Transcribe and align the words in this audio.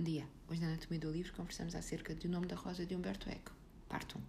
Bom 0.00 0.04
dia. 0.04 0.26
Hoje 0.48 0.62
na 0.62 0.68
Anatomia 0.68 0.98
do 0.98 1.10
Livro 1.10 1.34
conversamos 1.34 1.74
acerca 1.74 2.14
de 2.14 2.26
O 2.26 2.30
Nome 2.30 2.46
da 2.46 2.56
Rosa 2.56 2.86
de 2.86 2.96
Humberto 2.96 3.28
Eco, 3.28 3.52
parte 3.86 4.16
1. 4.16 4.20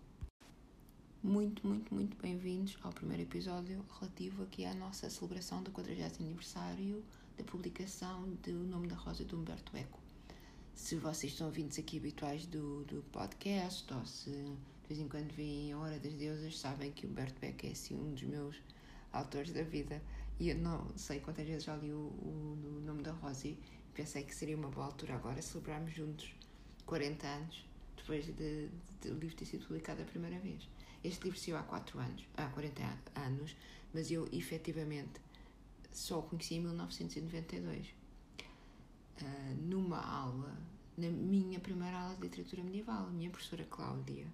Muito, 1.23 1.65
muito, 1.65 1.93
muito 1.93 2.17
bem-vindos 2.21 2.77
ao 2.83 2.91
primeiro 2.91 3.23
episódio 3.23 3.81
relativo 3.97 4.43
aqui 4.43 4.65
à 4.65 4.73
nossa 4.73 5.09
celebração 5.09 5.63
do 5.63 5.71
40 5.71 6.21
aniversário 6.21 7.01
da 7.37 7.45
publicação 7.45 8.37
de 8.43 8.51
O 8.51 8.65
Nome 8.65 8.89
da 8.89 8.97
Rosa 8.97 9.23
de 9.23 9.33
Humberto 9.33 9.77
Eco. 9.77 9.97
Se 10.75 10.97
vocês 10.97 11.31
estão 11.31 11.47
ouvintes 11.47 11.79
aqui 11.79 11.99
habituais 11.99 12.45
do, 12.45 12.83
do 12.83 13.01
podcast 13.03 13.93
ou 13.93 14.05
se 14.05 14.29
de 14.29 14.87
vez 14.89 14.99
em 14.99 15.07
quando 15.07 15.31
veem 15.31 15.71
a 15.71 15.77
Hora 15.77 15.97
das 15.97 16.15
Deusas, 16.15 16.59
sabem 16.59 16.91
que 16.91 17.07
Humberto 17.07 17.45
Eco 17.45 17.65
é 17.65 17.69
assim 17.69 17.95
um 17.95 18.13
dos 18.13 18.23
meus 18.23 18.57
autores 19.13 19.53
da 19.53 19.63
vida 19.63 20.01
e 20.37 20.49
eu 20.49 20.57
não 20.57 20.85
sei 20.97 21.21
quantas 21.21 21.47
vezes 21.47 21.63
já 21.63 21.77
li 21.77 21.93
o, 21.93 21.95
o, 21.95 22.57
o 22.61 22.81
Nome 22.81 23.03
da 23.03 23.13
Rosa 23.13 23.47
e 23.47 23.57
pensei 23.93 24.23
que 24.23 24.33
seria 24.33 24.55
uma 24.55 24.69
boa 24.69 24.85
altura 24.87 25.15
agora 25.15 25.41
celebrarmos 25.41 25.93
juntos 25.93 26.33
40 26.85 27.27
anos 27.27 27.65
depois 27.95 28.25
de, 28.25 28.69
de, 29.01 29.09
o 29.09 29.13
livro 29.17 29.35
ter 29.35 29.45
sido 29.45 29.65
publicado 29.65 30.01
a 30.01 30.05
primeira 30.05 30.39
vez. 30.39 30.67
Este 31.03 31.23
livro 31.23 31.39
saiu 31.39 31.57
há 31.57 31.63
4 31.63 31.99
anos, 31.99 32.25
há 32.35 32.47
40 32.47 32.81
anos, 33.15 33.55
mas 33.93 34.11
eu 34.11 34.27
efetivamente 34.31 35.19
só 35.91 36.19
o 36.19 36.23
conheci 36.23 36.55
em 36.55 36.61
1992. 36.61 37.87
Uh, 37.87 37.93
ah, 39.23 39.55
numa 39.61 39.99
aula, 39.99 40.57
na 40.97 41.09
minha 41.09 41.59
primeira 41.59 41.97
aula 41.97 42.15
de 42.15 42.21
literatura 42.21 42.63
medieval, 42.63 43.07
a 43.07 43.11
minha 43.11 43.29
professora 43.29 43.63
Cláudia, 43.65 44.27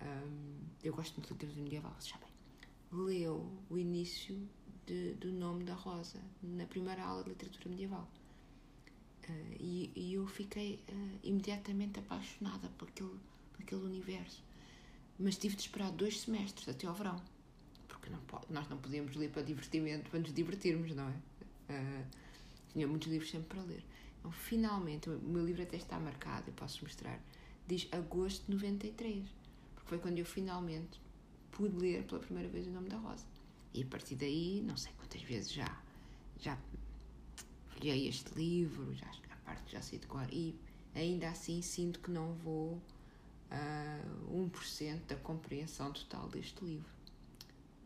um, 0.00 0.58
eu 0.82 0.94
gosto 0.94 1.14
muito 1.14 1.28
de 1.28 1.32
literatura 1.34 1.62
medieval, 1.62 1.94
vocês 1.98 2.12
sabem, 2.12 2.28
leu 2.90 3.50
o 3.70 3.78
início 3.78 4.48
de, 4.86 5.14
do 5.14 5.32
nome 5.32 5.64
da 5.64 5.74
Rosa 5.74 6.20
na 6.42 6.66
primeira 6.66 7.02
aula 7.02 7.22
de 7.22 7.30
literatura 7.30 7.70
medieval. 7.70 8.08
Uh, 9.28 9.56
e, 9.60 9.92
e, 9.94 10.14
eu 10.14 10.26
fiquei 10.26 10.82
uh, 10.88 11.18
imediatamente 11.22 12.00
apaixonada 12.00 12.68
por 12.76 12.88
aquele, 12.88 13.18
por 13.52 13.62
aquele 13.62 13.82
universo. 13.82 14.42
Mas 15.18 15.36
tive 15.36 15.54
de 15.54 15.62
esperar 15.62 15.92
dois 15.92 16.20
semestres 16.20 16.68
até 16.68 16.86
ao 16.86 16.94
verão, 16.94 17.22
porque 17.86 18.10
não 18.10 18.18
nós 18.50 18.68
não 18.68 18.78
podíamos 18.78 19.14
ler 19.14 19.30
para 19.30 19.42
divertimento, 19.42 20.10
para 20.10 20.18
nos 20.18 20.32
divertirmos, 20.32 20.94
não 20.94 21.08
é? 21.08 21.14
Uh, 21.70 22.06
tinha 22.72 22.88
muitos 22.88 23.08
livros 23.08 23.30
sempre 23.30 23.48
para 23.48 23.62
ler. 23.62 23.84
Então, 24.18 24.32
finalmente, 24.32 25.10
o 25.10 25.18
meu 25.20 25.44
livro 25.44 25.62
até 25.62 25.76
está 25.76 25.98
marcado, 25.98 26.48
eu 26.48 26.54
posso 26.54 26.82
mostrar, 26.82 27.20
diz 27.66 27.88
agosto 27.92 28.46
de 28.46 28.52
93, 28.52 29.28
porque 29.74 29.88
foi 29.88 29.98
quando 29.98 30.18
eu 30.18 30.24
finalmente 30.24 31.00
pude 31.50 31.76
ler 31.76 32.04
pela 32.04 32.20
primeira 32.20 32.48
vez 32.48 32.66
o 32.66 32.70
nome 32.70 32.88
da 32.88 32.96
Rosa. 32.96 33.26
E 33.74 33.82
a 33.82 33.86
partir 33.86 34.16
daí, 34.16 34.62
não 34.64 34.76
sei 34.76 34.92
quantas 34.98 35.22
vezes 35.22 35.52
já, 35.52 35.80
já 36.38 36.58
folhei 37.82 38.06
este 38.06 38.32
livro, 38.36 38.94
já, 38.94 39.10
a 39.30 39.36
parte 39.44 39.72
já 39.72 39.82
sei 39.82 39.98
de 39.98 40.06
e 40.30 40.54
ainda 40.94 41.28
assim 41.28 41.60
sinto 41.60 41.98
que 41.98 42.12
não 42.12 42.32
vou 42.34 42.80
a 43.50 44.00
uh, 44.30 44.48
1% 44.50 45.00
da 45.08 45.16
compreensão 45.16 45.92
total 45.92 46.28
deste 46.28 46.64
livro. 46.64 46.88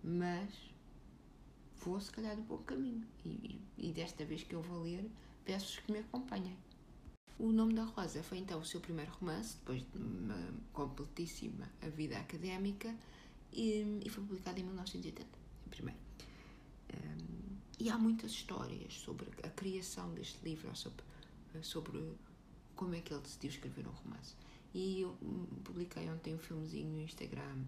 Mas 0.05 0.51
vou, 1.79 1.99
se 1.99 2.13
calhar, 2.13 2.37
do 2.37 2.43
bom 2.43 2.59
caminho. 2.59 3.07
E, 3.25 3.61
e, 3.79 3.89
e 3.89 3.93
desta 3.93 4.23
vez 4.27 4.43
que 4.43 4.55
eu 4.55 4.61
vou 4.61 4.83
ler, 4.83 5.11
peço-vos 5.47 5.79
que 5.79 5.91
me 5.91 6.01
acompanhem. 6.01 6.57
O 7.39 7.51
Nome 7.51 7.73
da 7.73 7.85
Rosa 7.85 8.23
foi 8.23 8.39
então 8.39 8.61
o 8.61 8.65
seu 8.67 8.81
primeiro 8.81 9.11
romance, 9.13 9.57
depois 9.57 9.81
de 9.81 9.99
uma 9.99 10.39
completíssima 10.75 11.71
vida 11.97 12.19
académica, 12.19 12.95
e, 13.51 14.01
e 14.05 14.11
foi 14.11 14.23
publicado 14.25 14.61
em 14.61 14.65
1980, 14.65 15.27
primeiro. 15.71 16.06
E 17.79 17.91
há 17.91 17.99
muitas 17.99 18.31
histórias 18.31 18.95
sobre 18.95 19.27
a 19.43 19.49
criação 19.51 20.13
deste 20.15 20.39
livro, 20.43 20.75
sobre, 20.75 21.05
sobre 21.63 22.03
como 22.75 22.95
é 22.95 23.01
que 23.01 23.13
ele 23.13 23.21
decidiu 23.23 23.51
escrever 23.51 23.87
um 23.87 23.91
romance. 23.91 24.35
E 24.75 25.03
eu 25.03 25.17
hum, 25.23 25.47
publiquei 25.65 26.09
ontem 26.11 26.35
um 26.35 26.39
filmezinho 26.39 26.91
no 26.91 27.01
Instagram, 27.03 27.65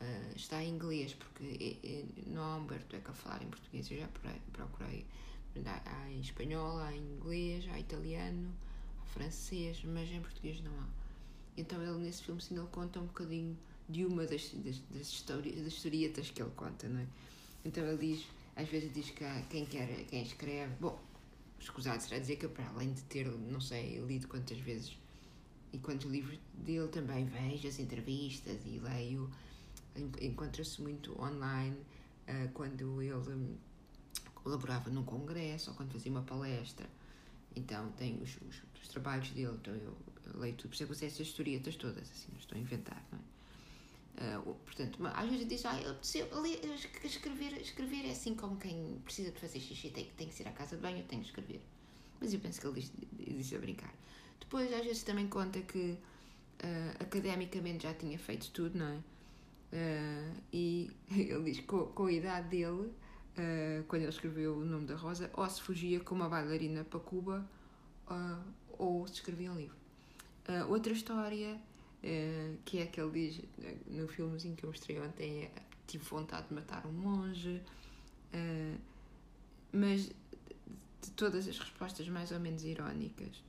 uh, 0.00 0.36
está 0.36 0.62
em 0.62 0.70
inglês, 0.70 1.14
porque 1.14 1.44
é, 1.82 1.86
é, 1.86 2.04
não 2.26 2.42
há 2.42 2.56
Humberto 2.56 2.94
Eco 2.96 3.10
a 3.10 3.14
falar 3.14 3.42
em 3.42 3.48
português, 3.48 3.90
eu 3.90 3.98
já 3.98 4.08
procurei. 4.52 5.06
Há, 5.64 5.82
há 5.84 6.10
em 6.10 6.20
espanhol, 6.20 6.78
há 6.78 6.94
em 6.94 7.00
inglês, 7.00 7.66
há 7.72 7.78
italiano, 7.80 8.52
há 9.02 9.06
francês, 9.06 9.82
mas 9.84 10.10
em 10.10 10.20
português 10.20 10.60
não 10.60 10.72
há. 10.78 10.86
Então 11.56 11.82
ele 11.82 11.98
nesse 11.98 12.22
filme 12.22 12.40
sim, 12.40 12.56
ele 12.56 12.68
conta 12.70 13.00
um 13.00 13.06
bocadinho 13.06 13.56
de 13.88 14.04
uma 14.04 14.24
das, 14.24 14.50
das, 14.52 14.78
das, 14.90 15.08
histórias, 15.08 15.56
das 15.56 15.72
historietas 15.72 16.30
que 16.30 16.40
ele 16.40 16.52
conta, 16.54 16.88
não 16.88 17.00
é? 17.00 17.06
Então 17.64 17.84
ele 17.84 18.14
diz 18.14 18.26
às 18.58 18.68
vezes 18.68 18.92
diz 18.92 19.10
que 19.10 19.24
quem 19.48 19.64
quer, 19.64 20.04
quem 20.06 20.20
escreve. 20.20 20.74
Bom, 20.80 20.98
escusado 21.60 22.02
será 22.02 22.18
dizer 22.18 22.36
que 22.36 22.44
eu, 22.44 22.50
para 22.50 22.66
além 22.70 22.92
de 22.92 23.02
ter, 23.02 23.24
não 23.26 23.60
sei, 23.60 24.00
lido 24.00 24.26
quantas 24.26 24.58
vezes 24.58 24.98
e 25.72 25.78
quantos 25.78 26.10
livros 26.10 26.36
dele, 26.54 26.88
também 26.88 27.24
vejo 27.24 27.68
as 27.68 27.78
entrevistas 27.78 28.60
e 28.66 28.80
leio. 28.80 29.30
Encontra-se 30.20 30.82
muito 30.82 31.20
online 31.20 31.76
uh, 32.28 32.50
quando 32.52 33.00
ele 33.00 33.14
um, 33.14 33.56
colaborava 34.34 34.90
num 34.90 35.04
congresso 35.04 35.70
ou 35.70 35.76
quando 35.76 35.92
fazia 35.92 36.10
uma 36.10 36.22
palestra. 36.22 36.88
Então, 37.54 37.92
tem 37.92 38.20
os, 38.20 38.36
os, 38.42 38.62
os 38.82 38.88
trabalhos 38.88 39.30
dele, 39.30 39.54
então 39.54 39.74
eu 39.74 39.96
leio 40.34 40.56
tudo. 40.56 40.70
Por 40.70 40.74
isso 40.74 40.82
é 40.82 40.86
que 40.86 40.92
eu 40.92 40.96
sei 40.96 41.08
essas 41.08 41.20
historietas 41.28 41.76
todas, 41.76 42.10
assim, 42.10 42.26
não 42.32 42.38
estou 42.40 42.58
a 42.58 42.60
inventar, 42.60 43.04
não 43.12 43.20
é? 43.20 43.37
Uh, 44.16 44.54
portanto, 44.64 44.98
às 45.06 45.30
vezes 45.30 45.46
diz, 45.46 45.64
ah, 45.64 45.80
eu, 45.80 45.94
escrever, 47.04 47.60
escrever 47.60 48.04
é 48.04 48.10
assim 48.10 48.34
como 48.34 48.56
quem 48.56 49.00
precisa 49.04 49.30
de 49.30 49.38
fazer 49.38 49.60
xixi 49.60 49.90
tem, 49.90 50.06
tem 50.16 50.28
que 50.28 50.42
ir 50.42 50.48
à 50.48 50.50
casa 50.50 50.74
de 50.74 50.82
banho, 50.82 51.04
tenho 51.04 51.22
que 51.22 51.28
escrever. 51.28 51.60
Mas 52.20 52.34
eu 52.34 52.40
penso 52.40 52.60
que 52.60 52.66
ele 52.66 52.84
diz, 53.36 53.52
a 53.52 53.58
brincar. 53.58 53.94
Depois, 54.40 54.72
às 54.72 54.84
vezes, 54.84 55.04
também 55.04 55.28
conta 55.28 55.60
que 55.60 55.92
uh, 55.92 57.02
academicamente 57.02 57.84
já 57.84 57.94
tinha 57.94 58.18
feito 58.18 58.50
tudo, 58.50 58.76
não 58.76 58.86
é? 58.86 58.96
Uh, 59.70 60.42
e 60.52 60.90
ele 61.12 61.44
diz 61.44 61.60
com, 61.60 61.86
com 61.86 62.06
a 62.06 62.12
idade 62.12 62.48
dele, 62.48 62.90
quando 63.86 64.02
ele 64.02 64.10
escreveu 64.10 64.56
o 64.56 64.64
nome 64.64 64.84
da 64.84 64.96
Rosa, 64.96 65.30
ou 65.32 65.48
se 65.48 65.62
fugia 65.62 66.00
com 66.00 66.16
uma 66.16 66.28
bailarina 66.28 66.82
para 66.82 66.98
Cuba, 66.98 67.48
ou 68.76 69.06
se 69.06 69.14
escrevia 69.14 69.52
um 69.52 69.56
livro. 69.56 69.76
outra 70.68 70.92
história 70.92 71.56
Uh, 72.02 72.56
que 72.64 72.78
é 72.78 72.86
que 72.86 73.00
ele 73.00 73.10
diz 73.10 73.42
no 73.88 74.06
filmezinho 74.06 74.54
que 74.54 74.64
eu 74.64 74.70
mostrei 74.70 75.00
ontem: 75.00 75.44
é, 75.44 75.50
tive 75.86 76.04
vontade 76.04 76.48
de 76.48 76.54
matar 76.54 76.86
um 76.86 76.92
monge, 76.92 77.60
uh, 78.32 78.80
mas 79.72 80.02
de 81.02 81.10
todas 81.16 81.48
as 81.48 81.58
respostas 81.58 82.08
mais 82.08 82.30
ou 82.30 82.38
menos 82.38 82.62
irónicas 82.64 83.42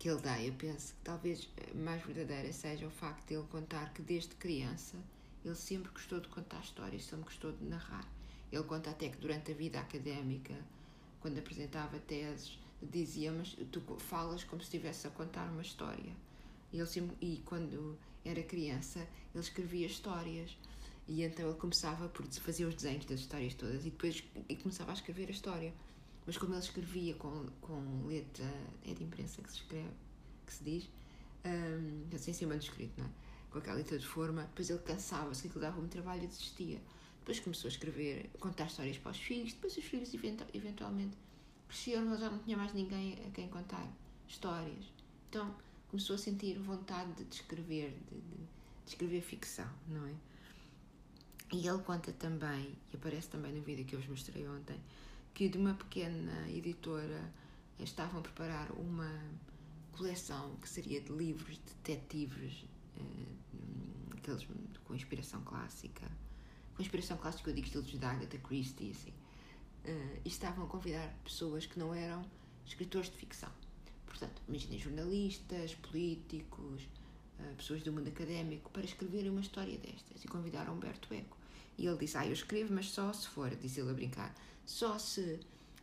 que 0.00 0.08
ele 0.08 0.20
dá, 0.22 0.42
eu 0.42 0.54
penso 0.54 0.94
que 0.94 1.00
talvez 1.04 1.46
mais 1.74 2.02
verdadeira 2.02 2.50
seja 2.54 2.86
o 2.86 2.90
facto 2.90 3.28
de 3.28 3.34
ele 3.34 3.46
contar 3.50 3.92
que 3.92 4.00
desde 4.00 4.34
criança 4.36 4.96
ele 5.44 5.54
sempre 5.54 5.92
gostou 5.92 6.18
de 6.20 6.28
contar 6.28 6.60
histórias, 6.60 7.04
sempre 7.04 7.26
gostou 7.26 7.52
de 7.52 7.62
narrar. 7.66 8.08
Ele 8.50 8.64
conta 8.64 8.88
até 8.88 9.10
que 9.10 9.18
durante 9.18 9.52
a 9.52 9.54
vida 9.54 9.78
académica, 9.78 10.54
quando 11.20 11.38
apresentava 11.38 11.98
teses, 11.98 12.58
dizia: 12.82 13.30
Mas 13.30 13.54
tu 13.70 13.82
falas 13.98 14.42
como 14.42 14.62
se 14.62 14.68
estivesse 14.68 15.06
a 15.06 15.10
contar 15.10 15.50
uma 15.50 15.60
história. 15.60 16.14
Ele 16.72 16.86
sempre, 16.86 17.16
e 17.20 17.38
quando 17.44 17.98
era 18.24 18.42
criança, 18.42 19.00
ele 19.34 19.42
escrevia 19.42 19.86
histórias. 19.86 20.56
E 21.08 21.22
então 21.22 21.48
ele 21.48 21.58
começava 21.58 22.08
por 22.08 22.24
fazer 22.26 22.64
os 22.64 22.74
desenhos 22.74 23.04
das 23.04 23.20
histórias 23.20 23.54
todas 23.54 23.84
e 23.84 23.90
depois 23.90 24.22
e 24.48 24.56
começava 24.56 24.92
a 24.92 24.94
escrever 24.94 25.28
a 25.28 25.32
história. 25.32 25.74
Mas 26.26 26.36
como 26.36 26.52
ele 26.52 26.60
escrevia 26.60 27.14
com, 27.14 27.46
com 27.60 28.06
letra, 28.06 28.44
é 28.84 28.94
de 28.94 29.02
imprensa 29.02 29.42
que 29.42 29.50
se 29.50 29.56
escreve, 29.56 29.90
que 30.46 30.52
se 30.52 30.62
diz, 30.62 30.88
um, 31.44 32.18
sem 32.18 32.32
ser 32.32 32.46
manuscrito, 32.46 32.92
não 32.98 33.06
é? 33.06 33.10
Com 33.50 33.58
aquela 33.58 33.76
letra 33.76 33.98
de 33.98 34.06
forma, 34.06 34.42
depois 34.42 34.70
ele 34.70 34.78
cansava-se, 34.80 35.48
aquilo 35.48 35.60
dava 35.62 35.78
muito 35.78 35.90
trabalho 35.90 36.22
e 36.22 36.26
desistia. 36.28 36.80
Depois 37.18 37.40
começou 37.40 37.68
a 37.68 37.72
escrever, 37.72 38.30
contar 38.38 38.66
histórias 38.66 38.96
para 38.98 39.10
os 39.10 39.18
filhos, 39.18 39.52
depois 39.52 39.76
os 39.76 39.84
filhos 39.84 40.14
eventualmente 40.54 41.16
cresceram, 41.66 42.06
mas 42.06 42.20
já 42.20 42.30
não 42.30 42.38
tinha 42.38 42.56
mais 42.56 42.72
ninguém 42.72 43.18
a 43.26 43.30
quem 43.30 43.48
contar 43.48 43.86
histórias. 44.28 44.84
Então, 45.28 45.54
começou 45.90 46.14
a 46.14 46.18
sentir 46.18 46.56
vontade 46.58 47.24
de 47.24 47.34
escrever, 47.34 47.90
de, 48.08 48.20
de, 48.20 48.36
de 48.36 48.46
escrever 48.86 49.20
ficção, 49.20 49.68
não 49.88 50.06
é? 50.06 50.14
E 51.52 51.66
ele 51.66 51.78
conta 51.78 52.12
também, 52.12 52.76
e 52.92 52.96
aparece 52.96 53.28
também 53.28 53.52
no 53.52 53.60
vídeo 53.60 53.84
que 53.84 53.96
eu 53.96 53.98
vos 53.98 54.08
mostrei 54.08 54.46
ontem, 54.46 54.80
que 55.34 55.48
de 55.48 55.58
uma 55.58 55.74
pequena 55.74 56.48
editora 56.48 57.32
estavam 57.80 58.20
a 58.20 58.22
preparar 58.22 58.70
uma 58.72 59.10
coleção 59.90 60.54
que 60.62 60.68
seria 60.68 61.00
de 61.00 61.10
livros 61.10 61.56
de 61.56 61.74
detetives, 61.82 62.64
eh, 62.96 64.16
aqueles 64.16 64.46
com 64.84 64.94
inspiração 64.94 65.42
clássica. 65.42 66.06
Com 66.76 66.82
inspiração 66.82 67.16
clássica, 67.16 67.50
eu 67.50 67.54
digo 67.54 67.66
estilos 67.66 67.90
de 67.90 68.04
Agatha 68.04 68.38
Christie, 68.38 68.92
assim. 68.92 69.12
Eh, 69.84 70.20
e 70.24 70.28
estavam 70.28 70.66
a 70.66 70.68
convidar 70.68 71.12
pessoas 71.24 71.66
que 71.66 71.80
não 71.80 71.92
eram 71.92 72.24
escritores 72.64 73.10
de 73.10 73.16
ficção 73.16 73.50
Portanto, 74.10 74.42
imaginem 74.48 74.78
jornalistas, 74.78 75.74
políticos, 75.76 76.82
uh, 77.38 77.54
pessoas 77.56 77.82
do 77.82 77.92
mundo 77.92 78.08
académico 78.08 78.70
para 78.70 78.84
escreverem 78.84 79.30
uma 79.30 79.40
história 79.40 79.78
destas 79.78 80.22
e 80.22 80.28
convidaram 80.28 80.74
Humberto 80.74 81.14
Eco. 81.14 81.38
E 81.78 81.86
ele 81.86 81.96
disse: 81.96 82.18
Ah, 82.18 82.26
eu 82.26 82.32
escrevo, 82.32 82.74
mas 82.74 82.90
só 82.90 83.12
se 83.12 83.26
for, 83.28 83.54
diz 83.56 83.78
ele 83.78 83.90
a 83.90 83.94
brincar, 83.94 84.34
só 84.66 84.98
se 84.98 85.40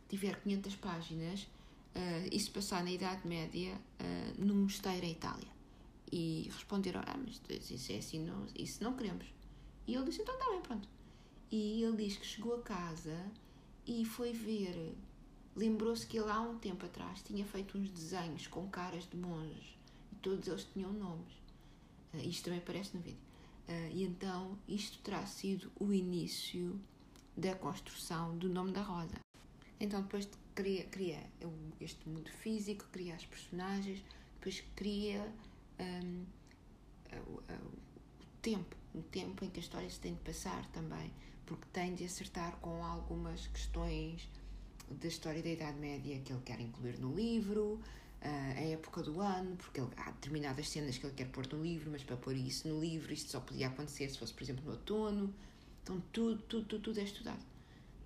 tiver 0.08 0.40
500 0.40 0.76
páginas 0.76 1.42
uh, 1.42 2.28
isso 2.30 2.50
passar 2.52 2.84
na 2.84 2.90
Idade 2.90 3.26
Média 3.26 3.74
uh, 3.74 4.44
num 4.44 4.62
mosteiro 4.62 5.04
em 5.04 5.12
Itália. 5.12 5.48
E 6.12 6.48
responderam: 6.52 7.00
Ah, 7.06 7.16
mas 7.16 7.40
isso 7.70 7.92
é 7.92 7.96
assim, 7.96 8.24
não, 8.24 8.46
isso 8.54 8.82
não 8.84 8.94
queremos. 8.94 9.26
E 9.86 9.94
ele 9.94 10.04
disse: 10.04 10.22
Então 10.22 10.34
está 10.34 10.50
bem, 10.50 10.60
pronto. 10.60 10.88
E 11.50 11.82
ele 11.82 11.96
diz 11.96 12.16
que 12.16 12.26
chegou 12.26 12.54
a 12.54 12.62
casa 12.62 13.18
e 13.86 14.04
foi 14.04 14.32
ver. 14.32 14.94
Lembrou-se 15.58 16.06
que 16.06 16.16
ele 16.16 16.30
há 16.30 16.40
um 16.40 16.56
tempo 16.56 16.86
atrás 16.86 17.20
tinha 17.20 17.44
feito 17.44 17.76
uns 17.76 17.90
desenhos 17.90 18.46
com 18.46 18.68
caras 18.68 19.08
de 19.10 19.16
monges 19.16 19.76
e 20.12 20.14
todos 20.22 20.46
eles 20.46 20.64
tinham 20.72 20.92
nomes. 20.92 21.32
Uh, 22.14 22.18
isto 22.18 22.44
também 22.44 22.60
aparece 22.60 22.96
no 22.96 23.02
vídeo. 23.02 23.18
Uh, 23.68 23.90
e 23.92 24.04
então 24.04 24.56
isto 24.68 25.00
terá 25.00 25.26
sido 25.26 25.68
o 25.80 25.92
início 25.92 26.80
da 27.36 27.56
construção 27.56 28.38
do 28.38 28.48
nome 28.48 28.70
da 28.70 28.82
Rosa. 28.82 29.16
Então 29.80 30.00
depois 30.00 30.28
cria, 30.54 30.84
cria 30.84 31.28
este 31.80 32.08
mundo 32.08 32.30
físico, 32.30 32.86
cria 32.92 33.16
as 33.16 33.26
personagens, 33.26 34.00
depois 34.34 34.62
cria 34.76 35.28
um, 35.80 36.24
o, 37.32 37.32
o, 37.32 38.26
tempo, 38.40 38.76
o 38.94 39.02
tempo 39.02 39.44
em 39.44 39.50
que 39.50 39.58
a 39.58 39.62
história 39.62 39.90
se 39.90 39.98
tem 39.98 40.14
de 40.14 40.20
passar 40.20 40.64
também, 40.68 41.12
porque 41.44 41.66
tem 41.72 41.96
de 41.96 42.04
acertar 42.04 42.56
com 42.58 42.84
algumas 42.84 43.48
questões 43.48 44.28
da 44.90 45.08
história 45.08 45.42
da 45.42 45.48
Idade 45.48 45.78
Média 45.78 46.18
que 46.20 46.32
ele 46.32 46.42
quer 46.42 46.60
incluir 46.60 46.98
no 46.98 47.14
livro, 47.14 47.80
a 48.20 48.60
época 48.60 49.02
do 49.02 49.20
ano, 49.20 49.56
porque 49.56 49.80
ele, 49.80 49.90
há 49.96 50.10
determinadas 50.10 50.68
cenas 50.68 50.98
que 50.98 51.06
ele 51.06 51.14
quer 51.14 51.28
pôr 51.28 51.46
no 51.52 51.62
livro, 51.62 51.90
mas 51.90 52.02
para 52.02 52.16
pôr 52.16 52.36
isso 52.36 52.66
no 52.68 52.80
livro, 52.80 53.12
isto 53.12 53.30
só 53.30 53.40
podia 53.40 53.68
acontecer 53.68 54.08
se 54.10 54.18
fosse, 54.18 54.34
por 54.34 54.42
exemplo, 54.42 54.64
no 54.64 54.72
outono. 54.72 55.32
Então, 55.82 56.02
tudo, 56.12 56.42
tudo, 56.42 56.64
tudo, 56.66 56.82
tudo 56.82 57.00
é 57.00 57.04
estudado. 57.04 57.44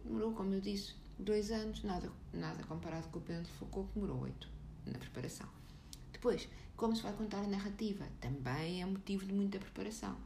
Demorou, 0.05 0.33
como 0.33 0.53
eu 0.55 0.61
disse, 0.61 0.95
dois 1.19 1.51
anos, 1.51 1.83
nada, 1.83 2.13
nada 2.33 2.63
comparado 2.65 3.09
com 3.09 3.19
o 3.19 3.23
Pedro 3.23 3.51
Foucault, 3.53 3.89
que 3.89 4.01
demorou 4.01 4.23
oito 4.23 4.49
na 4.85 4.99
preparação. 4.99 5.49
Depois, 6.13 6.49
como 6.77 6.95
se 6.95 7.03
vai 7.03 7.13
contar 7.15 7.39
a 7.39 7.47
narrativa? 7.47 8.07
Também 8.21 8.83
é 8.83 8.87
motivo 8.87 9.25
de 9.25 9.33
muita 9.33 9.59
preparação. 9.59 10.17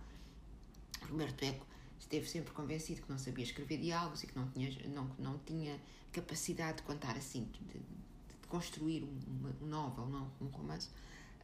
Roberto 1.09 1.43
Eco 1.45 1.67
esteve 1.99 2.27
sempre 2.29 2.53
convencido 2.53 3.03
que 3.03 3.11
não 3.11 3.19
sabia 3.19 3.45
escrever 3.45 3.79
diálogos 3.79 4.23
e 4.25 4.27
que 4.27 4.37
não 4.37 4.51
tinha, 4.51 4.71
não, 4.89 5.11
não 5.19 5.39
tinha 5.39 5.81
capacidade 6.17 6.79
de 6.79 6.83
contar 6.83 7.17
assim, 7.17 7.49
de, 7.53 7.79
de 7.79 8.47
construir 8.49 9.05
um, 9.05 9.65
um 9.65 9.67
novel, 9.67 10.07
não 10.07 10.31
um 10.41 10.47
romance. 10.47 10.89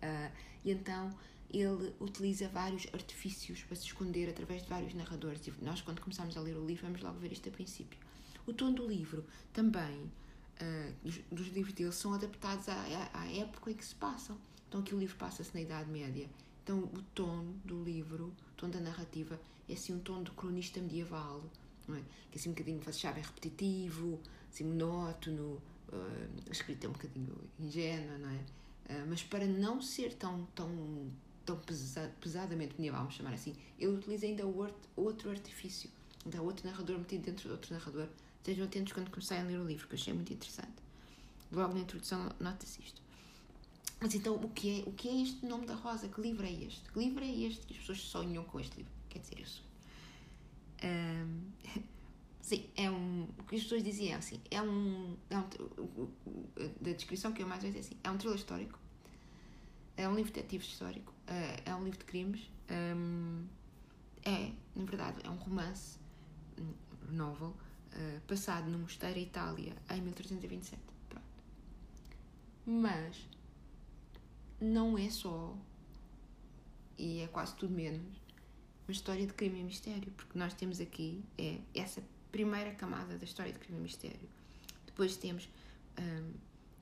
Uh, 0.03 0.33
e 0.65 0.71
então 0.71 1.15
ele 1.53 1.95
utiliza 2.01 2.49
vários 2.49 2.87
artifícios 2.95 3.63
para 3.63 3.77
se 3.77 3.85
esconder 3.85 4.29
através 4.29 4.63
de 4.63 4.69
vários 4.69 4.95
narradores. 4.95 5.47
E 5.47 5.53
nós, 5.63 5.83
quando 5.83 6.01
começamos 6.01 6.37
a 6.37 6.41
ler 6.41 6.57
o 6.57 6.65
livro, 6.65 6.87
vamos 6.87 7.03
logo 7.03 7.19
ver 7.19 7.33
isto 7.33 7.49
a 7.49 7.53
princípio. 7.53 7.99
O 8.47 8.53
tom 8.53 8.73
do 8.73 8.87
livro 8.87 9.25
também, 9.53 10.01
uh, 10.01 10.95
dos, 11.05 11.19
dos, 11.31 11.49
livros 11.49 11.75
dele, 11.75 11.93
são 11.93 12.15
adaptados 12.15 12.69
à, 12.69 13.11
à, 13.13 13.31
época 13.31 13.71
em 13.71 13.75
que 13.75 13.85
se 13.85 13.95
passam. 13.95 14.37
Então, 14.69 14.81
aqui 14.81 14.95
o 14.95 14.99
livro 14.99 15.17
passa-se 15.17 15.53
na 15.53 15.61
Idade 15.61 15.91
Média. 15.91 16.29
Então, 16.65 16.79
o 16.79 17.03
tom 17.15 17.53
do 17.65 17.85
livro, 17.85 18.33
o 18.53 18.57
tom 18.57 18.71
da 18.71 18.81
narrativa, 18.81 19.39
é 19.69 19.75
assim 19.75 19.93
um 19.93 20.01
tom 20.01 20.23
de 20.23 20.31
cronista 20.31 20.81
medieval, 20.81 21.45
não 21.87 21.97
é? 21.97 22.01
Que 22.31 22.39
é 22.39 22.41
assim 22.41 22.49
um 22.49 22.53
bocadinho, 22.53 22.81
vocês 22.83 22.97
sabem, 22.97 23.23
repetitivo, 23.23 24.19
assim 24.53 24.65
monótono, 24.65 25.61
uh, 25.89 26.49
a 26.49 26.53
escrita 26.53 26.87
é 26.87 26.89
um 26.91 26.93
bocadinho 26.93 27.35
ingênua, 27.59 28.19
não 28.19 28.31
é? 28.31 28.39
Uh, 28.93 29.07
mas 29.09 29.23
para 29.23 29.47
não 29.47 29.81
ser 29.81 30.15
tão, 30.15 30.47
tão, 30.55 31.11
tão 31.47 31.57
pesa, 31.59 32.13
pesadamente 32.21 32.75
medieval, 32.77 33.01
vamos 33.01 33.15
chamar 33.15 33.33
assim, 33.33 33.55
ele 33.79 33.93
utiliza 33.93 34.27
ainda 34.27 34.45
outro 34.97 35.31
artifício. 35.31 35.91
Então, 36.27 36.45
outro 36.45 36.67
narrador 36.69 36.99
metido 36.99 37.25
dentro 37.25 37.49
de 37.49 37.51
outro 37.51 37.75
narrador. 37.75 38.09
Estejam 38.39 38.65
atentos 38.65 38.93
quando 38.93 39.11
começarem 39.11 39.45
a 39.45 39.47
ler 39.47 39.59
o 39.59 39.65
livro, 39.65 39.87
que 39.89 39.95
eu 39.95 39.99
achei 39.99 40.13
muito 40.13 40.33
interessante. 40.33 40.75
Logo 41.51 41.75
na 41.75 41.81
introdução, 41.81 42.31
nota-se 42.39 42.81
isto. 42.81 43.01
Mas 44.01 44.15
então, 44.15 44.35
o 44.35 44.49
que, 44.49 44.81
é, 44.81 44.89
o 44.89 44.93
que 44.93 45.09
é 45.09 45.23
este 45.23 45.47
nome 45.47 45.67
da 45.67 45.75
Rosa? 45.75 46.09
Que 46.09 46.21
livro 46.21 46.45
é 46.45 46.53
este? 46.53 46.91
Que 46.91 46.99
livro 46.99 47.23
é 47.23 47.31
este 47.31 47.67
que 47.67 47.75
as 47.75 47.81
pessoas 47.81 48.01
sonham 48.01 48.43
com 48.45 48.59
este 48.59 48.77
livro? 48.79 48.93
Quer 49.09 49.21
dizer, 49.21 49.41
eu 49.41 49.47
sonho. 49.47 49.69
Um, 50.85 51.83
sim, 52.43 52.69
é 52.77 52.91
um. 52.91 53.29
O 53.39 53.45
que 53.45 53.57
as 53.57 53.63
pessoas 53.63 53.83
diziam 53.83 54.13
é 54.13 54.17
assim: 54.17 54.41
é 54.51 54.61
um. 54.61 55.17
É 55.31 55.39
um 55.39 55.45
da 56.81 56.93
descrição 56.93 57.33
que 57.33 57.43
eu 57.43 57.47
mais 57.47 57.63
vejo 57.63 57.79
é 57.79 57.81
assim: 57.81 57.97
é 58.03 58.11
um 58.11 58.19
thriller 58.19 58.37
histórico, 58.37 58.79
é 59.97 60.09
um 60.09 60.15
livro 60.15 60.33
de 60.33 60.41
detetive 60.41 60.65
histórico, 60.65 61.15
é, 61.27 61.71
é 61.71 61.75
um 61.75 61.85
livro 61.85 61.99
de 61.99 62.05
crimes, 62.05 62.51
um, 62.71 63.47
é, 64.25 64.53
na 64.75 64.85
verdade, 64.85 65.19
é 65.25 65.31
um 65.31 65.37
romance 65.37 65.99
novel 67.09 67.49
uh, 67.95 68.21
passado 68.27 68.69
no 68.69 68.79
mosteiro 68.79 69.19
Itália 69.19 69.75
em 69.91 70.01
1327. 70.01 70.81
Pronto. 71.09 71.27
Mas 72.67 73.29
não 74.61 74.97
é 74.97 75.11
só, 75.11 75.57
e 76.99 77.21
é 77.21 77.27
quase 77.29 77.55
tudo 77.57 77.75
menos, 77.75 78.21
uma 78.87 78.93
história 78.93 79.27
de 79.27 79.33
crime 79.33 79.61
e 79.61 79.65
mistério, 79.65 80.11
porque 80.13 80.39
nós 80.39 80.55
temos 80.55 80.81
aqui 80.81 81.23
é 81.39 81.59
essa 81.75 82.03
primeira 82.33 82.73
camada 82.73 83.17
da 83.17 83.25
história 83.25 83.53
de 83.53 83.59
crime 83.59 83.79
e 83.79 83.83
mistério. 83.83 84.29
Depois 84.87 85.17
temos 85.17 85.49
um, 86.01 86.33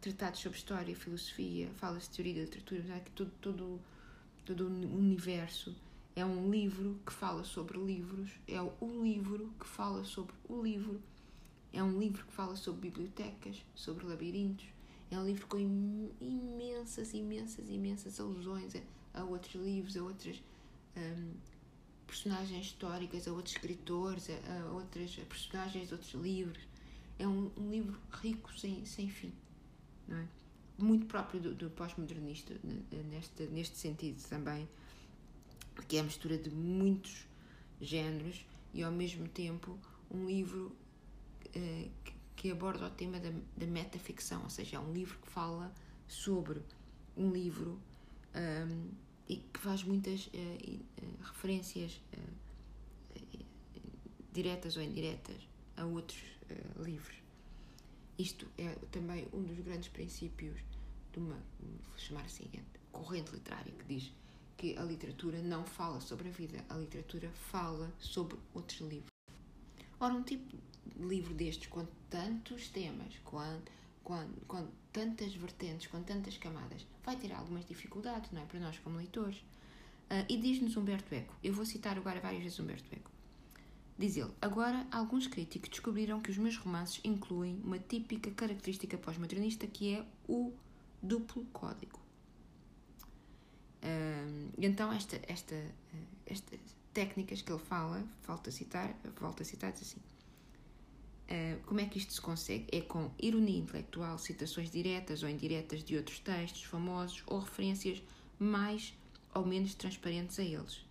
tratados 0.01 0.41
sobre 0.41 0.57
história, 0.57 0.97
filosofia, 0.97 1.69
falas 1.77 2.05
de 2.05 2.11
teoria 2.11 2.35
da 2.35 2.41
literatura, 2.43 2.97
é? 2.97 3.01
que 3.01 3.11
todo, 3.11 3.33
todo, 3.41 3.81
todo 4.47 4.65
o 4.65 4.97
universo 4.97 5.75
é 6.15 6.25
um 6.25 6.51
livro 6.51 6.99
que 7.05 7.13
fala 7.13 7.45
sobre 7.45 7.79
livros, 7.79 8.31
é 8.47 8.61
o 8.63 9.03
livro 9.03 9.53
que 9.59 9.67
fala 9.67 10.05
sobre 10.05 10.35
o 10.49 10.63
livro, 10.63 11.01
é 11.73 11.83
um 11.83 11.99
livro 11.99 12.25
que 12.25 12.33
fala 12.33 12.57
sobre 12.57 12.89
bibliotecas, 12.89 13.57
sobre 13.75 14.07
labirintos, 14.07 14.67
é 15.11 15.19
um 15.19 15.27
livro 15.27 15.47
com 15.49 15.59
imensas, 16.21 17.13
imensas, 17.13 17.69
imensas 17.69 18.21
alusões 18.21 18.73
a, 18.77 19.21
a 19.21 19.25
outros 19.25 19.55
livros, 19.55 19.97
a 19.97 20.03
outras 20.03 20.41
um, 20.97 21.33
personagens 22.11 22.67
históricas, 22.67 23.29
a 23.29 23.33
outros 23.33 23.55
escritores, 23.55 24.29
a, 24.29 24.63
a 24.63 24.73
outras 24.73 25.15
personagens 25.29 25.87
de 25.87 25.95
outros 25.95 26.13
livros. 26.15 26.59
É 27.19 27.27
um, 27.27 27.51
um, 27.57 27.71
livro 27.71 27.97
rico 28.11 28.53
sem, 28.59 28.85
sem 28.85 29.09
fim, 29.09 29.33
não 30.09 30.19
é? 30.19 30.27
Muito 30.77 31.07
próprio 31.07 31.41
do, 31.41 31.55
do 31.55 31.71
pós-modernista, 31.71 32.55
neste, 33.11 33.45
neste 33.49 33.77
sentido 33.77 34.27
também, 34.29 34.67
que 35.87 35.99
é 35.99 36.01
a 36.01 36.03
mistura 36.03 36.39
de 36.39 36.51
muitos 36.51 37.27
géneros 37.81 38.45
e 38.73 38.83
ao 38.83 38.91
mesmo 38.91 39.29
tempo 39.29 39.79
um 40.11 40.27
livro 40.27 40.75
uh, 41.49 41.91
que, 42.03 42.15
que, 42.35 42.51
aborda 42.51 42.87
o 42.87 42.91
tema 42.91 43.21
da, 43.21 43.31
da 43.57 43.67
metaficção, 43.67 44.43
ou 44.43 44.51
seja, 44.51 44.77
é 44.77 44.81
um 44.81 44.91
livro 44.91 45.19
que 45.19 45.29
fala 45.29 45.71
sobre 46.09 46.63
um 47.15 47.31
livro 47.31 47.79
um, 48.35 48.91
e 49.31 49.37
que 49.37 49.61
faz 49.61 49.85
muitas 49.85 50.27
uh, 50.27 50.31
uh, 50.31 51.23
referências 51.23 52.01
diretas 54.33 54.77
ou 54.77 54.83
indiretas 54.83 55.37
a 55.77 55.85
outros 55.85 56.23
livros. 56.79 57.17
Isto 58.19 58.47
é 58.59 58.75
também 58.91 59.27
um 59.33 59.43
dos 59.43 59.59
grandes 59.61 59.89
princípios 59.89 60.59
de 61.13 61.19
uma, 61.19 61.37
vou 61.61 61.97
chamar 61.97 62.25
assim, 62.25 62.45
corrente 62.93 63.33
literária 63.33 63.73
que 63.73 63.85
diz 63.85 64.13
que 64.57 64.77
a 64.77 64.83
literatura 64.83 65.41
não 65.43 65.65
fala 65.65 66.01
sobre 66.01 66.29
a 66.29 66.33
vida, 66.33 66.65
a 66.69 66.75
literatura 66.75 67.31
fala 67.31 67.93
sobre 67.99 68.37
outros 68.53 68.81
livros. 68.81 69.11
Ora, 69.99 70.15
um 70.15 70.23
tipo 70.23 70.57
de 70.87 71.05
livro 71.05 71.33
destes, 71.35 71.69
com 71.69 71.87
tantos 72.09 72.69
temas, 72.69 73.15
com, 73.25 73.61
com, 74.03 74.29
com 74.47 74.69
tantas 74.93 75.35
vertentes, 75.35 75.87
com 75.87 76.03
tantas 76.03 76.37
camadas, 76.37 76.87
vai 77.05 77.17
ter 77.17 77.33
algumas 77.33 77.67
dificuldades, 77.67 78.31
não 78.33 78.43
é? 78.43 78.45
Para 78.45 78.61
nós 78.61 78.79
como 78.79 78.97
leitores. 78.97 79.37
Uh, 79.37 80.27
e 80.29 80.37
diz-nos 80.37 80.77
Humberto 80.77 81.15
Eco, 81.15 81.35
eu 81.43 81.53
vou 81.53 81.65
citar 81.65 81.97
agora 81.97 82.21
várias 82.21 82.43
vezes 82.43 82.59
Humberto 82.59 82.93
Eco. 82.93 83.11
Diz 83.97 84.17
ele: 84.17 84.33
Agora, 84.41 84.87
alguns 84.91 85.27
críticos 85.27 85.69
descobriram 85.69 86.21
que 86.21 86.31
os 86.31 86.39
meus 86.39 86.57
romances 86.57 87.01
incluem 87.05 87.61
uma 87.63 87.79
típica 87.79 88.31
característica 88.31 88.97
pós-modernista 88.99 89.67
que 89.67 89.95
é 89.95 90.05
o 90.29 90.53
duplo 91.03 91.45
código. 91.53 92.01
Uh, 93.83 94.51
então, 94.59 94.93
esta, 94.93 95.21
esta, 95.29 95.55
uh, 95.55 96.07
estas 96.27 96.59
técnicas 96.93 97.43
que 97.43 97.53
ele 97.53 97.61
fala, 97.61 98.03
falta 98.23 98.51
citar, 98.51 98.95
volta 99.21 99.43
a 99.43 99.47
citar, 99.47 99.73
diz 99.73 99.83
assim. 99.83 100.01
Uh, 101.31 101.63
como 101.65 101.79
é 101.81 101.87
que 101.87 101.97
isto 101.97 102.13
se 102.13 102.21
consegue? 102.21 102.67
É 102.73 102.81
com 102.81 103.09
ironia 103.17 103.59
intelectual, 103.59 104.19
citações 104.19 104.69
diretas 104.69 105.23
ou 105.23 105.29
indiretas 105.29 105.85
de 105.85 105.97
outros 105.97 106.19
textos 106.19 106.65
famosos 106.65 107.23
ou 107.27 107.39
referências 107.39 108.03
mais 108.37 108.93
ou 109.33 109.47
menos 109.47 109.75
transparentes 109.75 110.41
a 110.41 110.43
eles. 110.43 110.85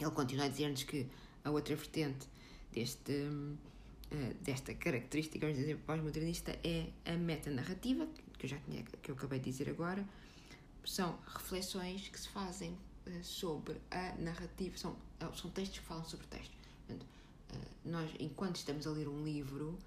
Ele 0.00 0.10
continua 0.10 0.46
a 0.46 0.48
dizer-nos 0.48 0.82
que 0.82 1.06
a 1.44 1.50
outra 1.50 1.76
vertente 1.76 2.26
deste, 2.72 3.12
uh, 3.12 4.34
desta 4.42 4.74
característica, 4.74 5.38
vamos 5.46 5.56
dizer, 5.56 5.76
pós-modernista 5.86 6.58
é 6.64 6.88
a 7.04 7.12
metanarrativa, 7.12 8.08
que 8.36 8.46
eu 8.46 8.50
já 8.50 8.58
tinha, 8.58 8.82
que 8.82 9.08
eu 9.08 9.14
acabei 9.14 9.38
de 9.38 9.50
dizer 9.52 9.70
agora, 9.70 10.04
são 10.84 11.16
reflexões 11.26 12.08
que 12.08 12.18
se 12.18 12.28
fazem 12.28 12.72
uh, 13.06 13.22
sobre 13.22 13.76
a 13.88 14.16
narrativa, 14.16 14.76
são, 14.76 14.96
são 15.36 15.48
textos 15.50 15.78
que 15.78 15.84
falam 15.84 16.04
sobre 16.04 16.26
textos. 16.26 16.56
Portanto, 16.86 17.06
nós, 17.84 18.10
enquanto 18.18 18.56
estamos 18.56 18.86
a 18.86 18.90
ler 18.90 19.08
um 19.08 19.24
livro, 19.24 19.78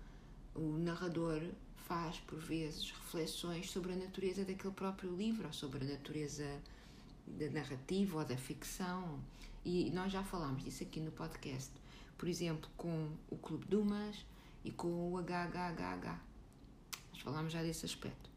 o 0.56 0.78
narrador 0.78 1.42
faz, 1.88 2.18
por 2.22 2.40
vezes, 2.40 2.92
reflexões 2.92 3.70
sobre 3.70 3.94
a 3.94 3.96
natureza 3.96 4.44
daquele 4.44 4.74
próprio 4.74 5.16
livro, 5.16 5.48
ou 5.48 5.54
sobre 5.54 5.86
a 5.86 5.92
natureza 5.92 6.48
da 7.28 7.50
narrativa 7.50 8.20
ou 8.20 8.26
da 8.26 8.38
ficção. 8.38 9.20
E 9.64 9.92
nós 9.92 10.12
já 10.12 10.24
falámos 10.24 10.64
disso 10.64 10.84
aqui 10.84 11.00
no 11.00 11.12
podcast, 11.12 11.72
por 12.18 12.28
exemplo, 12.28 12.70
com 12.76 13.10
o 13.30 13.38
Clube 13.38 13.66
Dumas 13.68 14.26
e 14.64 14.72
com 14.72 15.14
o 15.14 15.18
HHHH. 15.20 16.20
Nós 17.12 17.22
falámos 17.22 17.54
já 17.54 17.62
desse 17.62 17.86
aspecto. 17.86 18.30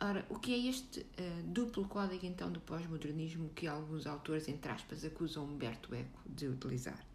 Ora, 0.00 0.24
o 0.30 0.38
que 0.38 0.54
é 0.54 0.68
este 0.68 1.00
uh, 1.00 1.42
duplo 1.44 1.84
código 1.88 2.24
então 2.24 2.52
do 2.52 2.60
pós-modernismo 2.60 3.48
que 3.48 3.66
alguns 3.66 4.06
autores, 4.06 4.46
entre 4.46 4.70
aspas, 4.70 5.04
acusam 5.04 5.44
Humberto 5.44 5.92
Eco 5.92 6.20
de 6.24 6.46
utilizar? 6.46 7.07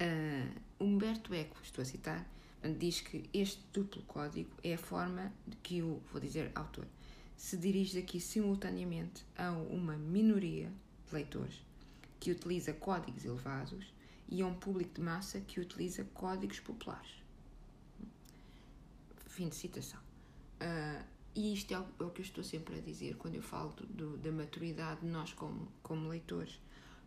Uh, 0.00 0.60
Humberto 0.82 1.34
Eco, 1.34 1.58
estou 1.62 1.82
a 1.82 1.84
citar, 1.84 2.26
diz 2.78 3.02
que 3.02 3.28
este 3.34 3.62
duplo 3.72 4.02
código 4.04 4.50
é 4.64 4.74
a 4.74 4.78
forma 4.78 5.30
de 5.46 5.56
que 5.56 5.82
o, 5.82 6.00
vou 6.10 6.20
dizer, 6.20 6.50
autor, 6.54 6.86
se 7.36 7.56
dirige 7.56 7.98
aqui 7.98 8.18
simultaneamente 8.18 9.24
a 9.36 9.50
uma 9.50 9.96
minoria 9.96 10.72
de 11.06 11.14
leitores 11.14 11.62
que 12.18 12.30
utiliza 12.30 12.72
códigos 12.72 13.24
elevados 13.24 13.92
e 14.28 14.42
a 14.42 14.46
um 14.46 14.54
público 14.54 14.94
de 14.94 15.00
massa 15.00 15.40
que 15.40 15.60
utiliza 15.60 16.04
códigos 16.14 16.60
populares. 16.60 17.10
Fim 19.26 19.48
de 19.48 19.56
citação. 19.56 20.00
Uh, 20.60 21.04
e 21.34 21.54
isto 21.54 21.72
é 21.72 21.78
o, 21.78 21.86
é 22.00 22.04
o, 22.04 22.10
que 22.10 22.20
eu 22.20 22.24
estou 22.24 22.44
sempre 22.44 22.78
a 22.78 22.80
dizer 22.80 23.16
quando 23.16 23.34
eu 23.36 23.42
falo 23.42 23.72
do, 23.88 24.16
da 24.18 24.30
maturidade 24.30 25.00
de 25.00 25.06
nós 25.06 25.32
como, 25.32 25.68
como 25.82 26.08
leitores. 26.08 26.58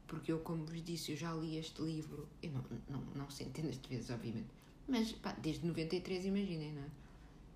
Porque 0.08 0.32
eu, 0.32 0.40
como 0.40 0.66
vos 0.66 0.84
disse, 0.84 1.12
eu 1.12 1.18
já 1.18 1.34
li 1.34 1.58
este 1.58 1.82
livro, 1.82 2.28
eu 2.42 2.52
não, 2.52 2.64
não, 2.90 3.02
não 3.16 3.30
centenas 3.30 3.80
de 3.80 3.88
vezes, 3.88 4.10
obviamente, 4.10 4.48
mas 4.88 5.12
pá, 5.14 5.32
desde 5.34 5.66
93, 5.66 6.26
imaginem, 6.26 6.74
não 6.74 6.84
é? 6.84 6.90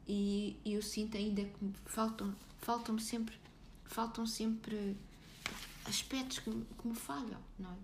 E, 0.08 0.56
e 0.64 0.74
eu 0.74 0.82
sinto 0.82 1.18
ainda 1.18 1.44
que 1.44 1.72
faltam, 1.86 2.34
faltam 2.60 2.98
sempre, 2.98 3.36
faltam 3.86 4.26
sempre 4.26 4.96
aspectos 5.86 6.40
que, 6.40 6.50
que 6.50 6.88
me 6.88 6.96
falham, 6.96 7.42
não 7.60 7.72
é? 7.72 7.78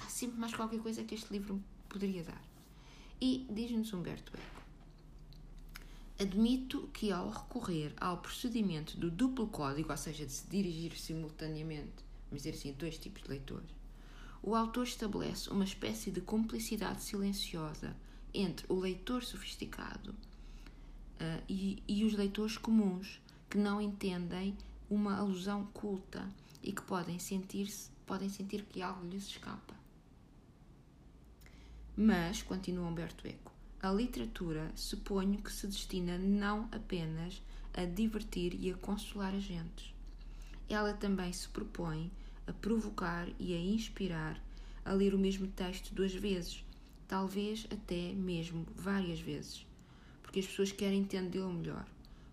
Há 0.00 0.08
sempre 0.08 0.38
mais 0.38 0.52
qualquer 0.54 0.80
coisa 0.80 1.04
que 1.04 1.14
este 1.14 1.32
livro 1.32 1.62
poderia 1.88 2.24
dar. 2.24 2.42
E 3.20 3.46
diz-nos 3.50 3.92
Humberto 3.92 4.32
Eco 4.36 4.60
Admito 6.20 6.90
que, 6.92 7.10
ao 7.10 7.30
recorrer 7.30 7.94
ao 7.98 8.18
procedimento 8.18 8.98
do 8.98 9.10
duplo 9.10 9.46
código, 9.46 9.90
ou 9.90 9.96
seja, 9.96 10.26
de 10.26 10.32
se 10.32 10.46
dirigir 10.48 10.94
simultaneamente, 10.98 12.04
vamos 12.30 12.42
dizer 12.42 12.56
assim, 12.56 12.72
dois 12.72 12.96
tipos 12.96 13.22
de 13.22 13.28
leitores, 13.28 13.70
o 14.42 14.54
autor 14.54 14.86
estabelece 14.86 15.50
uma 15.50 15.64
espécie 15.64 16.10
de 16.10 16.20
cumplicidade 16.20 17.02
silenciosa 17.02 17.94
entre 18.32 18.64
o 18.68 18.78
leitor 18.78 19.22
sofisticado 19.22 20.12
uh, 20.12 21.42
e, 21.48 21.82
e 21.86 22.04
os 22.04 22.14
leitores 22.14 22.56
comuns, 22.56 23.20
que 23.50 23.58
não 23.58 23.80
entendem 23.80 24.56
uma 24.88 25.18
alusão 25.18 25.66
culta 25.74 26.26
e 26.62 26.72
que 26.72 26.82
podem 26.82 27.18
sentir-se 27.18 27.90
podem 28.10 28.28
sentir 28.28 28.64
que 28.64 28.82
algo 28.82 29.06
lhes 29.06 29.28
escapa. 29.28 29.72
Mas, 31.96 32.42
continua 32.42 32.88
Humberto 32.88 33.24
Eco, 33.24 33.52
a 33.80 33.92
literatura 33.92 34.72
suponho 34.74 35.40
que 35.40 35.52
se 35.52 35.68
destina 35.68 36.18
não 36.18 36.68
apenas 36.72 37.40
a 37.72 37.84
divertir 37.84 38.52
e 38.60 38.72
a 38.72 38.76
consolar 38.76 39.32
agentes. 39.32 39.94
Ela 40.68 40.92
também 40.92 41.32
se 41.32 41.48
propõe 41.50 42.10
a 42.50 42.52
provocar 42.52 43.28
e 43.38 43.54
a 43.54 43.58
inspirar 43.58 44.42
a 44.84 44.92
ler 44.92 45.14
o 45.14 45.18
mesmo 45.18 45.46
texto 45.46 45.94
duas 45.94 46.12
vezes, 46.12 46.64
talvez 47.06 47.66
até 47.70 48.12
mesmo 48.12 48.66
várias 48.74 49.20
vezes, 49.20 49.64
porque 50.20 50.40
as 50.40 50.46
pessoas 50.46 50.72
querem 50.72 51.00
entendê-lo 51.00 51.52
melhor. 51.52 51.86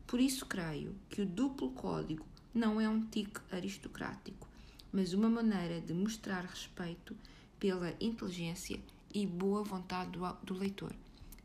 Por 0.07 0.19
isso 0.19 0.45
creio 0.45 0.95
que 1.09 1.21
o 1.21 1.25
duplo 1.25 1.69
código 1.71 2.25
não 2.53 2.81
é 2.81 2.89
um 2.89 3.05
tique 3.05 3.39
aristocrático, 3.51 4.47
mas 4.91 5.13
uma 5.13 5.29
maneira 5.29 5.79
de 5.79 5.93
mostrar 5.93 6.45
respeito 6.45 7.15
pela 7.59 7.93
inteligência 8.01 8.79
e 9.13 9.27
boa 9.27 9.63
vontade 9.63 10.11
do, 10.11 10.33
do 10.43 10.55
leitor. 10.55 10.93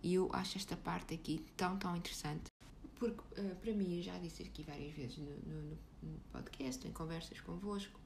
E 0.02 0.14
eu 0.14 0.31
acho 0.33 0.57
esta 0.57 0.76
parte 0.76 1.14
aqui 1.14 1.45
tão, 1.57 1.76
tão 1.76 1.95
interessante, 1.95 2.50
porque 2.95 3.41
uh, 3.41 3.55
para 3.57 3.73
mim, 3.75 3.97
eu 3.97 4.02
já 4.02 4.17
disse 4.19 4.43
aqui 4.43 4.62
várias 4.62 4.95
vezes 4.95 5.19
no, 5.19 5.31
no, 5.47 5.79
no 6.02 6.19
podcast, 6.33 6.87
em 6.87 6.93
conversas 6.93 7.41
convosco, 7.41 8.00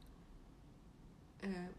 uh, 1.43 1.75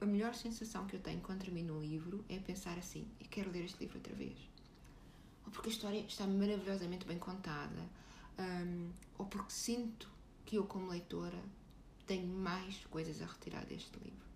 a 0.00 0.06
melhor 0.06 0.34
sensação 0.34 0.86
que 0.86 0.96
eu 0.96 1.00
tenho 1.00 1.20
quando 1.20 1.40
termino 1.40 1.76
um 1.76 1.80
livro 1.80 2.24
é 2.28 2.38
pensar 2.38 2.76
assim: 2.78 3.06
eu 3.20 3.26
quero 3.30 3.50
ler 3.50 3.64
este 3.64 3.78
livro 3.78 3.98
outra 3.98 4.14
vez. 4.14 4.36
Ou 5.44 5.52
porque 5.52 5.68
a 5.68 5.72
história 5.72 6.00
está 6.00 6.26
maravilhosamente 6.26 7.06
bem 7.06 7.18
contada, 7.18 7.88
um, 8.38 8.90
ou 9.18 9.26
porque 9.26 9.52
sinto 9.52 10.10
que 10.44 10.56
eu, 10.56 10.64
como 10.64 10.88
leitora, 10.88 11.42
tenho 12.06 12.26
mais 12.26 12.84
coisas 12.86 13.22
a 13.22 13.26
retirar 13.26 13.64
deste 13.64 13.96
livro. 13.98 14.26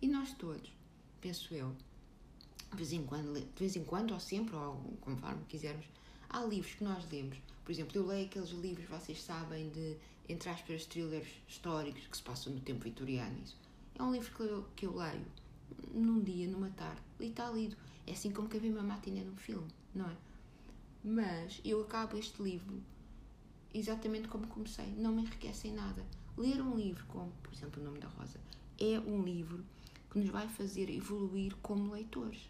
E 0.00 0.06
nós 0.06 0.32
todos, 0.34 0.72
penso 1.20 1.52
eu, 1.52 1.74
de 2.70 2.76
vez 2.76 2.92
em 2.92 3.04
quando, 3.04 3.34
de 3.34 3.58
vez 3.58 3.76
em 3.76 3.84
quando 3.84 4.12
ou 4.12 4.20
sempre, 4.20 4.54
ou 4.54 4.76
conforme 5.00 5.44
quisermos, 5.46 5.86
há 6.28 6.44
livros 6.44 6.74
que 6.74 6.84
nós 6.84 7.08
lemos. 7.10 7.38
Por 7.64 7.72
exemplo, 7.72 7.96
eu 7.96 8.06
leio 8.06 8.26
aqueles 8.26 8.50
livros, 8.50 8.88
vocês 8.88 9.20
sabem, 9.22 9.68
de, 9.70 9.96
entre 10.28 10.48
aspas, 10.50 10.86
thrillers 10.86 11.28
históricos 11.48 12.06
que 12.06 12.16
se 12.16 12.22
passam 12.22 12.52
no 12.52 12.60
tempo 12.60 12.84
vitoriano. 12.84 13.36
Isso. 13.42 13.56
É 13.94 14.02
um 14.02 14.12
livro 14.12 14.34
que 14.34 14.42
eu, 14.42 14.66
que 14.76 14.86
eu 14.86 14.96
leio 14.96 15.24
num 15.92 16.20
dia, 16.20 16.48
numa 16.48 16.70
tarde, 16.70 17.00
e 17.20 17.26
está 17.26 17.50
lido. 17.50 17.76
É 18.06 18.12
assim 18.12 18.30
como 18.30 18.48
que 18.48 18.56
havia 18.56 18.70
uma 18.70 18.82
matiné 18.82 19.22
num 19.22 19.36
filme, 19.36 19.68
não 19.94 20.08
é? 20.08 20.16
Mas 21.04 21.60
eu 21.64 21.82
acabo 21.82 22.16
este 22.16 22.42
livro 22.42 22.82
exatamente 23.72 24.28
como 24.28 24.46
comecei. 24.46 24.86
Não 24.96 25.12
me 25.12 25.22
enriquece 25.22 25.68
em 25.68 25.72
nada. 25.72 26.04
Ler 26.36 26.60
um 26.60 26.76
livro 26.76 27.04
como, 27.06 27.32
por 27.42 27.52
exemplo, 27.52 27.82
O 27.82 27.84
Nome 27.84 27.98
da 27.98 28.08
Rosa, 28.08 28.40
é 28.78 28.98
um 29.00 29.22
livro 29.22 29.64
que 30.10 30.18
nos 30.18 30.28
vai 30.28 30.48
fazer 30.48 30.88
evoluir 30.88 31.54
como 31.62 31.92
leitores 31.92 32.48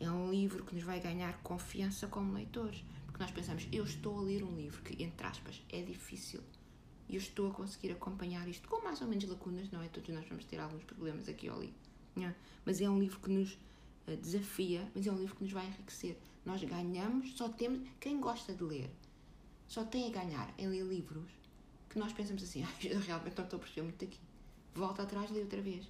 é 0.00 0.10
um 0.10 0.30
livro 0.30 0.64
que 0.64 0.74
nos 0.74 0.82
vai 0.82 0.98
ganhar 0.98 1.38
confiança 1.42 2.06
como 2.06 2.32
leitores. 2.32 2.82
Porque 3.04 3.22
nós 3.22 3.30
pensamos, 3.30 3.68
eu 3.70 3.84
estou 3.84 4.18
a 4.18 4.22
ler 4.22 4.42
um 4.42 4.56
livro 4.56 4.82
que, 4.82 5.00
entre 5.02 5.26
aspas, 5.26 5.62
é 5.68 5.82
difícil. 5.82 6.40
E 7.10 7.16
eu 7.16 7.18
estou 7.20 7.50
a 7.50 7.54
conseguir 7.54 7.92
acompanhar 7.92 8.46
isto 8.48 8.68
com 8.68 8.82
mais 8.82 9.00
ou 9.00 9.08
menos 9.08 9.24
lacunas, 9.24 9.70
não 9.70 9.82
é? 9.82 9.88
Todos 9.88 10.08
nós 10.14 10.26
vamos 10.28 10.44
ter 10.44 10.58
alguns 10.58 10.84
problemas 10.84 11.28
aqui 11.28 11.50
ou 11.50 11.56
ali. 11.56 11.74
É? 12.16 12.32
Mas 12.64 12.80
é 12.80 12.88
um 12.88 12.98
livro 12.98 13.18
que 13.20 13.30
nos 13.30 13.52
uh, 14.06 14.16
desafia, 14.16 14.88
mas 14.94 15.06
é 15.06 15.12
um 15.12 15.18
livro 15.18 15.34
que 15.34 15.42
nos 15.42 15.52
vai 15.52 15.66
enriquecer. 15.66 16.16
Nós 16.44 16.62
ganhamos, 16.62 17.36
só 17.36 17.48
temos. 17.48 17.88
Quem 17.98 18.20
gosta 18.20 18.54
de 18.54 18.62
ler 18.62 18.90
só 19.66 19.84
tem 19.84 20.06
a 20.06 20.10
ganhar 20.10 20.54
em 20.56 20.68
ler 20.68 20.84
livros 20.84 21.30
que 21.88 21.98
nós 21.98 22.12
pensamos 22.12 22.42
assim, 22.42 22.62
ah, 22.64 22.72
eu 22.84 23.00
realmente 23.00 23.36
não 23.36 23.44
estou 23.44 23.56
a 23.56 23.60
perceber 23.60 23.82
muito 23.82 24.04
aqui. 24.04 24.18
Volta 24.74 25.02
atrás 25.02 25.30
lê 25.30 25.40
outra 25.40 25.60
vez 25.60 25.86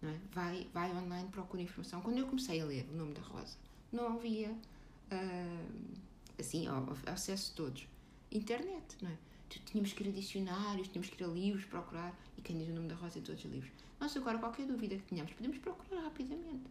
não 0.00 0.10
é? 0.10 0.18
vai, 0.32 0.68
vai 0.72 0.90
online, 0.94 1.28
procura 1.30 1.62
informação. 1.62 2.00
Quando 2.00 2.18
eu 2.18 2.26
comecei 2.26 2.60
a 2.60 2.64
ler 2.64 2.88
o 2.92 2.96
nome 2.96 3.14
da 3.14 3.20
Rosa, 3.20 3.56
não 3.92 4.14
havia 4.14 4.50
uh, 4.50 5.96
assim, 6.38 6.66
acesso 7.06 7.52
a 7.52 7.56
todos. 7.56 7.86
Internet, 8.30 8.96
não 9.02 9.10
é? 9.10 9.16
Tínhamos 9.48 9.92
que 9.92 10.02
ir 10.02 10.08
a 10.08 10.12
dicionários, 10.12 10.88
tínhamos 10.88 11.08
que 11.08 11.22
ir 11.22 11.26
a 11.26 11.28
livros, 11.28 11.64
procurar, 11.64 12.14
e 12.36 12.42
quem 12.42 12.58
diz 12.58 12.68
o 12.68 12.72
nome 12.72 12.88
da 12.88 12.94
Rosa 12.94 13.18
em 13.18 13.22
todos 13.22 13.44
os 13.44 13.50
livros. 13.50 13.70
Nós 14.00 14.16
agora, 14.16 14.38
qualquer 14.38 14.66
dúvida 14.66 14.96
que 14.96 15.02
tenhamos, 15.02 15.32
podemos 15.32 15.58
procurar 15.58 16.02
rapidamente, 16.02 16.64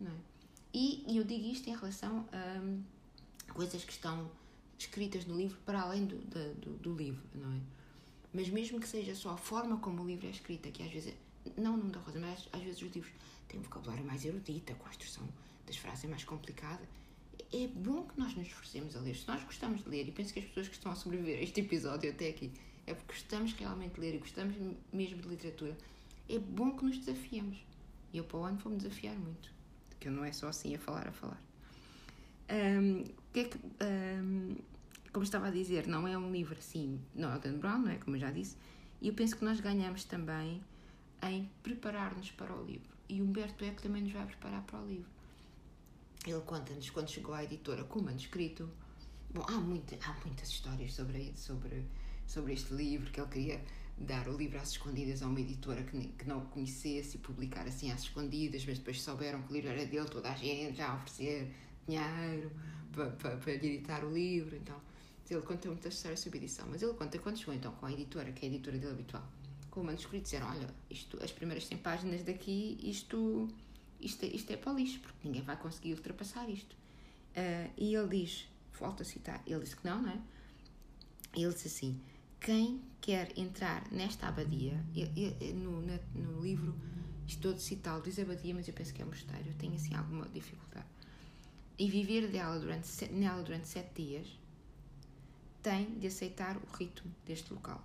não 0.00 0.10
é? 0.10 0.14
E, 0.74 1.04
e 1.06 1.16
eu 1.16 1.24
digo 1.24 1.46
isto 1.46 1.68
em 1.68 1.74
relação 1.74 2.28
a 2.32 2.58
um, 2.60 2.82
coisas 3.52 3.84
que 3.84 3.92
estão 3.92 4.30
escritas 4.78 5.24
no 5.24 5.36
livro 5.36 5.56
para 5.64 5.80
além 5.80 6.04
do, 6.04 6.16
do, 6.16 6.76
do 6.78 6.94
livro, 6.94 7.22
não 7.34 7.52
é? 7.52 7.60
Mas 8.32 8.48
mesmo 8.48 8.78
que 8.78 8.88
seja 8.88 9.14
só 9.14 9.30
a 9.30 9.36
forma 9.36 9.78
como 9.78 10.02
o 10.02 10.06
livro 10.06 10.26
é 10.26 10.30
escrita, 10.30 10.70
que 10.70 10.82
às 10.82 10.90
vezes 10.90 11.14
não 11.56 11.74
o 11.74 11.76
nome 11.76 11.92
da 11.92 12.00
Rosa, 12.00 12.18
mas 12.18 12.48
às 12.52 12.62
vezes 12.62 12.82
os 12.82 12.94
livros 12.94 13.12
têm 13.48 13.60
um 13.60 13.62
vocabulário 13.62 14.04
mais 14.04 14.24
erudito, 14.24 14.72
a 14.72 14.76
construção 14.76 15.26
das 15.66 15.76
frases 15.76 16.04
é 16.04 16.08
mais 16.08 16.24
complicada. 16.24 16.82
É 17.52 17.66
bom 17.68 18.02
que 18.02 18.18
nós 18.18 18.34
nos 18.34 18.46
esforcemos 18.46 18.96
a 18.96 19.00
ler. 19.00 19.14
Se 19.14 19.26
nós 19.28 19.42
gostamos 19.44 19.82
de 19.82 19.88
ler, 19.88 20.08
e 20.08 20.12
penso 20.12 20.32
que 20.32 20.40
as 20.40 20.44
pessoas 20.46 20.68
que 20.68 20.74
estão 20.74 20.90
a 20.90 20.94
sobreviver 20.94 21.38
a 21.38 21.42
este 21.42 21.60
episódio 21.60 22.10
até 22.10 22.28
aqui 22.28 22.52
é 22.86 22.94
porque 22.94 23.12
gostamos 23.12 23.52
realmente 23.52 23.94
de 23.94 24.00
ler 24.00 24.14
e 24.14 24.18
gostamos 24.18 24.54
mesmo 24.92 25.20
de 25.20 25.28
literatura, 25.28 25.76
é 26.28 26.38
bom 26.38 26.76
que 26.76 26.84
nos 26.84 26.98
desafiemos. 26.98 27.58
E 28.12 28.18
eu 28.18 28.24
para 28.24 28.38
o 28.38 28.44
ano 28.44 28.58
vou-me 28.58 28.78
desafiar 28.78 29.16
muito, 29.16 29.50
porque 29.90 30.08
eu 30.08 30.12
não 30.12 30.24
é 30.24 30.32
só 30.32 30.48
assim 30.48 30.74
a 30.74 30.78
falar, 30.78 31.08
a 31.08 31.12
falar. 31.12 31.42
Um, 32.48 33.04
que 33.32 33.40
é 33.40 33.44
que, 33.44 33.58
um, 33.58 34.56
como 35.12 35.24
estava 35.24 35.48
a 35.48 35.50
dizer, 35.50 35.86
não 35.88 36.06
é 36.06 36.16
um 36.16 36.30
livro 36.30 36.56
assim, 36.56 37.00
não 37.14 37.32
é 37.32 37.36
o 37.36 37.40
Dan 37.40 37.58
Brown, 37.58 37.78
não 37.78 37.90
é? 37.90 37.96
Como 37.96 38.16
eu 38.16 38.20
já 38.20 38.30
disse, 38.30 38.56
e 39.00 39.08
eu 39.08 39.14
penso 39.14 39.36
que 39.36 39.44
nós 39.44 39.60
ganhamos 39.60 40.04
também 40.04 40.62
em 41.22 41.50
preparar-nos 41.62 42.30
para 42.30 42.54
o 42.54 42.64
livro. 42.64 42.94
E 43.08 43.20
Humberto 43.20 43.64
Eco 43.64 43.82
também 43.82 44.02
nos 44.02 44.12
vai 44.12 44.26
preparar 44.26 44.62
para 44.62 44.80
o 44.80 44.86
livro. 44.86 45.15
Ele 46.26 46.40
conta-nos 46.40 46.90
quando 46.90 47.08
chegou 47.08 47.34
à 47.34 47.44
editora 47.44 47.84
com 47.84 48.00
o 48.00 48.02
manuscrito. 48.02 48.68
Bom, 49.32 49.44
há, 49.48 49.52
muita, 49.52 49.96
há 50.04 50.12
muitas 50.24 50.48
histórias 50.48 50.92
sobre, 50.92 51.32
sobre, 51.36 51.84
sobre 52.26 52.52
este 52.52 52.74
livro, 52.74 53.10
que 53.12 53.20
ele 53.20 53.28
queria 53.28 53.64
dar 53.96 54.28
o 54.28 54.36
livro 54.36 54.58
às 54.58 54.70
escondidas 54.70 55.22
a 55.22 55.28
uma 55.28 55.40
editora 55.40 55.84
que, 55.84 56.08
que 56.08 56.28
não 56.28 56.38
o 56.38 56.46
conhecesse 56.46 57.16
e 57.16 57.20
publicar 57.20 57.66
assim 57.66 57.92
às 57.92 58.02
escondidas, 58.02 58.66
mas 58.66 58.78
depois 58.78 59.00
souberam 59.00 59.40
que 59.42 59.52
o 59.52 59.54
livro 59.54 59.70
era 59.70 59.86
dele, 59.86 60.08
toda 60.08 60.30
a 60.30 60.34
gente 60.34 60.82
a 60.82 60.96
oferecer 60.96 61.54
dinheiro, 61.86 62.50
para, 62.92 63.10
para, 63.10 63.36
para 63.36 63.52
editar 63.52 64.04
o 64.04 64.12
livro. 64.12 64.56
Então, 64.56 64.80
ele 65.30 65.42
conta 65.42 65.68
muitas 65.68 65.94
histórias 65.94 66.20
sobre 66.20 66.38
edição, 66.38 66.66
mas 66.68 66.82
ele 66.82 66.94
conta 66.94 67.18
quando 67.18 67.38
chegou 67.38 67.54
então 67.54 67.72
com 67.72 67.86
a 67.86 67.92
editora, 67.92 68.32
que 68.32 68.44
é 68.44 68.48
a 68.48 68.52
editora 68.52 68.78
dele 68.78 68.92
habitual, 68.92 69.26
com 69.70 69.80
o 69.80 69.84
manuscrito, 69.84 70.24
disseram: 70.24 70.48
Olha, 70.48 70.68
isto, 70.90 71.22
as 71.22 71.30
primeiras 71.30 71.66
100 71.66 71.78
páginas 71.78 72.22
daqui, 72.24 72.78
isto, 72.82 73.48
isto, 74.00 74.24
isto 74.24 74.50
é 74.52 74.56
para 74.56 74.72
o 74.72 74.76
lixo, 74.76 75.00
porque 75.00 75.18
ninguém 75.24 75.42
vai 75.42 75.56
conseguir 75.56 75.94
ultrapassar 75.94 76.48
isto. 76.48 76.74
Uh, 77.36 77.70
e 77.76 77.94
ele 77.94 78.08
diz: 78.08 78.48
Volto 78.78 79.02
a 79.02 79.04
citar, 79.04 79.42
ele 79.46 79.60
disse 79.60 79.76
que 79.76 79.86
não, 79.86 80.02
não 80.02 80.10
é? 80.10 80.20
Ele 81.34 81.52
disse 81.52 81.68
assim: 81.68 82.00
Quem 82.40 82.80
quer 83.00 83.38
entrar 83.38 83.90
nesta 83.92 84.28
abadia, 84.28 84.82
eu, 84.94 85.08
eu, 85.16 85.54
no, 85.54 85.80
no 85.80 86.42
livro, 86.42 86.74
estou 87.26 87.52
de 87.52 87.62
citá-lo, 87.62 88.02
diz 88.02 88.18
abadia, 88.18 88.54
mas 88.54 88.68
eu 88.68 88.74
penso 88.74 88.92
que 88.94 89.02
é 89.02 89.04
um 89.04 89.08
mosteiro, 89.08 89.48
eu 89.48 89.54
tenho 89.54 89.74
assim 89.74 89.94
alguma 89.94 90.28
dificuldade. 90.28 90.86
E 91.78 91.90
viver 91.90 92.28
dela 92.28 92.58
durante, 92.58 93.06
nela 93.12 93.42
durante 93.42 93.68
sete 93.68 94.02
dias 94.02 94.38
tem 95.62 95.98
de 95.98 96.06
aceitar 96.06 96.56
o 96.56 96.76
ritmo 96.76 97.12
deste 97.24 97.52
local. 97.52 97.82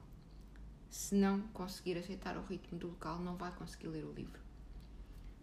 Se 0.90 1.16
não 1.16 1.42
conseguir 1.48 1.98
aceitar 1.98 2.38
o 2.38 2.44
ritmo 2.44 2.78
do 2.78 2.88
local, 2.88 3.20
não 3.20 3.36
vai 3.36 3.52
conseguir 3.54 3.88
ler 3.88 4.06
o 4.06 4.12
livro. 4.12 4.40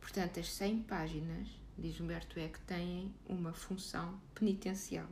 Portanto, 0.00 0.40
as 0.40 0.52
100 0.52 0.82
páginas, 0.82 1.48
diz 1.76 2.00
Humberto 2.00 2.38
Eco, 2.38 2.58
têm 2.66 3.14
uma 3.26 3.52
função 3.52 4.20
penitencial. 4.34 5.08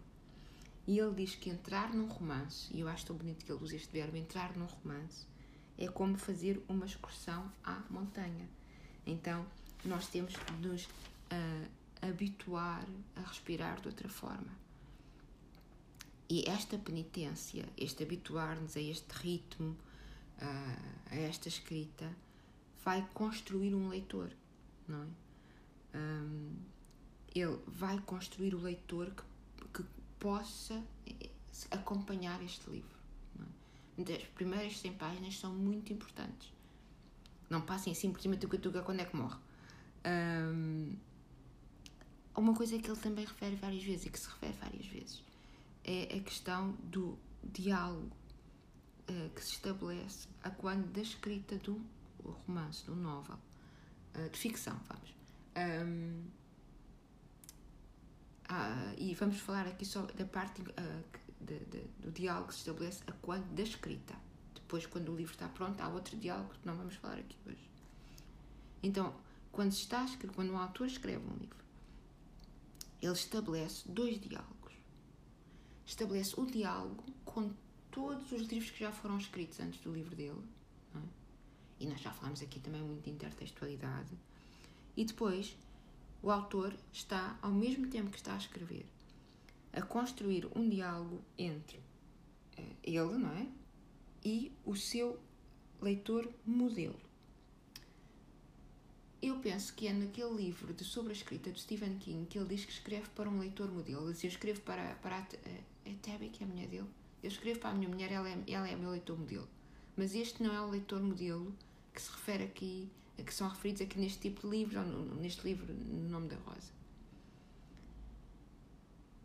E 0.86 0.98
ele 0.98 1.14
diz 1.14 1.34
que 1.34 1.50
entrar 1.50 1.92
num 1.92 2.06
romance, 2.06 2.72
e 2.72 2.80
eu 2.80 2.88
acho 2.88 3.06
tão 3.06 3.16
bonito 3.16 3.44
que 3.44 3.50
ele 3.50 3.62
usa 3.62 3.76
este 3.76 3.92
verbo, 3.92 4.16
entrar 4.16 4.56
num 4.56 4.66
romance, 4.66 5.26
é 5.76 5.88
como 5.88 6.16
fazer 6.16 6.62
uma 6.68 6.86
excursão 6.86 7.50
à 7.62 7.82
montanha. 7.90 8.48
Então, 9.04 9.44
nós 9.84 10.08
temos 10.08 10.32
de 10.32 10.68
nos 10.68 10.84
uh, 10.84 11.68
habituar 12.00 12.86
a 13.16 13.20
respirar 13.20 13.80
de 13.80 13.88
outra 13.88 14.08
forma. 14.08 14.66
E 16.28 16.48
esta 16.48 16.76
penitência, 16.76 17.64
este 17.76 18.02
habituar-nos 18.02 18.76
a 18.76 18.80
este 18.80 19.12
ritmo, 19.12 19.76
a 20.40 21.14
esta 21.14 21.48
escrita, 21.48 22.10
vai 22.84 23.06
construir 23.14 23.74
um 23.74 23.88
leitor, 23.88 24.30
não 24.88 25.02
é? 25.02 25.06
ele 27.34 27.58
vai 27.66 27.98
construir 28.00 28.54
o 28.54 28.58
leitor 28.58 29.10
que, 29.10 29.82
que 29.82 29.84
possa 30.18 30.82
acompanhar 31.70 32.42
este 32.42 32.68
livro. 32.70 32.96
É? 33.98 34.14
As 34.16 34.28
primeiras 34.28 34.78
100 34.78 34.92
páginas 34.94 35.38
são 35.38 35.54
muito 35.54 35.92
importantes. 35.92 36.52
Não 37.48 37.62
passem 37.62 37.92
assim 37.92 38.12
por 38.12 38.20
cima 38.20 38.36
do 38.36 38.58
tuga 38.58 38.82
quando 38.82 39.00
é 39.00 39.04
que 39.04 39.16
morre. 39.16 39.38
Um, 40.04 40.96
uma 42.36 42.54
coisa 42.54 42.78
que 42.78 42.90
ele 42.90 43.00
também 43.00 43.24
refere 43.24 43.56
várias 43.56 43.82
vezes 43.82 44.06
e 44.06 44.10
que 44.10 44.18
se 44.18 44.28
refere 44.28 44.52
várias 44.54 44.86
vezes 44.86 45.22
é 45.86 46.16
a 46.16 46.20
questão 46.20 46.72
do 46.82 47.16
diálogo 47.44 48.10
uh, 49.08 49.30
que 49.30 49.42
se 49.42 49.52
estabelece 49.52 50.26
a 50.42 50.50
quando 50.50 50.90
da 50.92 51.00
escrita 51.00 51.56
do 51.58 51.80
romance, 52.24 52.84
do 52.84 52.96
novel, 52.96 53.38
uh, 54.18 54.30
de 54.30 54.38
ficção, 54.38 54.78
vamos. 54.88 55.14
Um, 55.56 56.24
ah, 58.48 58.94
e 58.98 59.14
vamos 59.14 59.38
falar 59.40 59.66
aqui 59.66 59.84
só 59.84 60.02
da 60.02 60.24
parte 60.24 60.62
uh, 60.62 61.04
de, 61.40 61.58
de, 61.60 61.80
do 62.00 62.10
diálogo 62.12 62.48
que 62.48 62.54
se 62.54 62.60
estabelece 62.60 63.02
a 63.06 63.12
quando 63.12 63.46
da 63.54 63.62
escrita. 63.62 64.14
Depois, 64.54 64.86
quando 64.86 65.12
o 65.12 65.16
livro 65.16 65.32
está 65.32 65.48
pronto, 65.48 65.80
há 65.80 65.88
outro 65.88 66.16
diálogo 66.16 66.50
que 66.50 66.66
não 66.66 66.76
vamos 66.76 66.96
falar 66.96 67.18
aqui 67.18 67.36
hoje. 67.46 67.70
Então, 68.82 69.14
quando 69.52 69.72
se 69.72 69.82
está 69.82 70.04
escrever, 70.04 70.34
quando 70.34 70.52
um 70.52 70.58
autor 70.58 70.86
escreve 70.86 71.24
um 71.24 71.36
livro, 71.36 71.64
ele 73.00 73.12
estabelece 73.12 73.88
dois 73.88 74.20
diálogos 74.20 74.56
estabelece 75.86 76.38
o 76.38 76.44
diálogo 76.44 77.04
com 77.24 77.52
todos 77.90 78.32
os 78.32 78.42
livros 78.48 78.70
que 78.70 78.80
já 78.80 78.90
foram 78.90 79.16
escritos 79.16 79.60
antes 79.60 79.80
do 79.80 79.92
livro 79.92 80.14
dele. 80.14 80.42
E 81.78 81.86
nós 81.86 82.00
já 82.00 82.10
falamos 82.10 82.42
aqui 82.42 82.58
também 82.60 82.82
muito 82.82 83.04
de 83.04 83.10
intertextualidade. 83.10 84.10
E 84.96 85.04
depois, 85.04 85.56
o 86.22 86.30
autor 86.30 86.74
está, 86.92 87.38
ao 87.42 87.52
mesmo 87.52 87.88
tempo 87.88 88.10
que 88.10 88.16
está 88.16 88.34
a 88.34 88.38
escrever, 88.38 88.86
a 89.72 89.82
construir 89.82 90.48
um 90.56 90.68
diálogo 90.68 91.20
entre 91.38 91.76
uh, 91.76 92.76
ele, 92.82 93.18
não 93.18 93.30
é? 93.30 93.46
E 94.24 94.50
o 94.64 94.74
seu 94.74 95.20
leitor 95.80 96.28
modelo. 96.44 96.98
Eu 99.20 99.38
penso 99.38 99.74
que 99.74 99.86
é 99.86 99.92
naquele 99.92 100.34
livro 100.34 100.72
de 100.72 100.84
sobre 100.84 101.10
a 101.10 101.16
escrita 101.16 101.50
de 101.50 101.60
Stephen 101.60 101.98
King 101.98 102.26
que 102.26 102.38
ele 102.38 102.48
diz 102.48 102.64
que 102.64 102.72
escreve 102.72 103.08
para 103.14 103.28
um 103.28 103.38
leitor 103.38 103.70
modelo. 103.70 104.04
Ele 104.04 104.12
diz: 104.12 104.24
Eu 104.24 104.30
escrevo 104.30 104.60
para, 104.62 104.94
para 104.96 105.18
a, 105.18 105.26
é 105.84 105.92
Debbie 106.02 106.28
que 106.28 106.42
é 106.42 106.46
a 106.46 106.48
mulher 106.48 106.68
dele. 106.68 106.88
Eu 107.22 107.28
escrevo 107.28 107.60
para 107.60 107.70
a 107.70 107.74
minha 107.74 107.88
mulher, 107.88 108.12
ela 108.12 108.28
é, 108.28 108.38
ela 108.46 108.68
é 108.68 108.76
meu 108.76 108.90
leitor 108.90 109.18
modelo. 109.18 109.48
Mas 109.96 110.14
este 110.14 110.42
não 110.42 110.54
é 110.54 110.60
o 110.60 110.68
leitor 110.68 111.02
modelo 111.02 111.54
que 111.92 112.00
se 112.02 112.10
refere 112.10 112.44
aqui, 112.44 112.90
que 113.16 113.32
são 113.32 113.48
referidos 113.48 113.82
aqui 113.82 113.98
neste 113.98 114.18
tipo 114.18 114.42
de 114.42 114.56
livro, 114.56 114.80
ou 114.80 115.14
neste 115.16 115.42
livro, 115.46 115.72
no 115.72 116.08
nome 116.08 116.28
da 116.28 116.36
Rosa. 116.36 116.76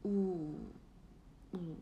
O, 0.04 0.72
o, 1.54 1.78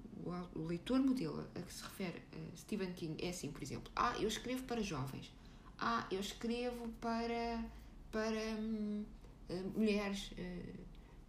o, 0.56 0.66
leitor 0.66 1.00
modelo 1.00 1.48
a 1.56 1.62
que 1.62 1.74
se 1.74 1.84
refere 1.84 2.22
a 2.34 2.58
Stephen 2.58 2.92
King 2.94 3.24
é 3.24 3.30
assim, 3.30 3.52
por 3.52 3.62
exemplo, 3.62 3.92
ah, 3.96 4.14
eu 4.20 4.28
escrevo 4.28 4.64
para 4.64 4.82
jovens, 4.82 5.32
ah, 5.78 6.06
eu 6.12 6.20
escrevo 6.20 6.90
para, 7.00 7.64
para 8.12 8.60
hum, 8.60 9.06
eh, 9.48 9.64
mulheres 9.74 10.32
uh, 10.32 10.80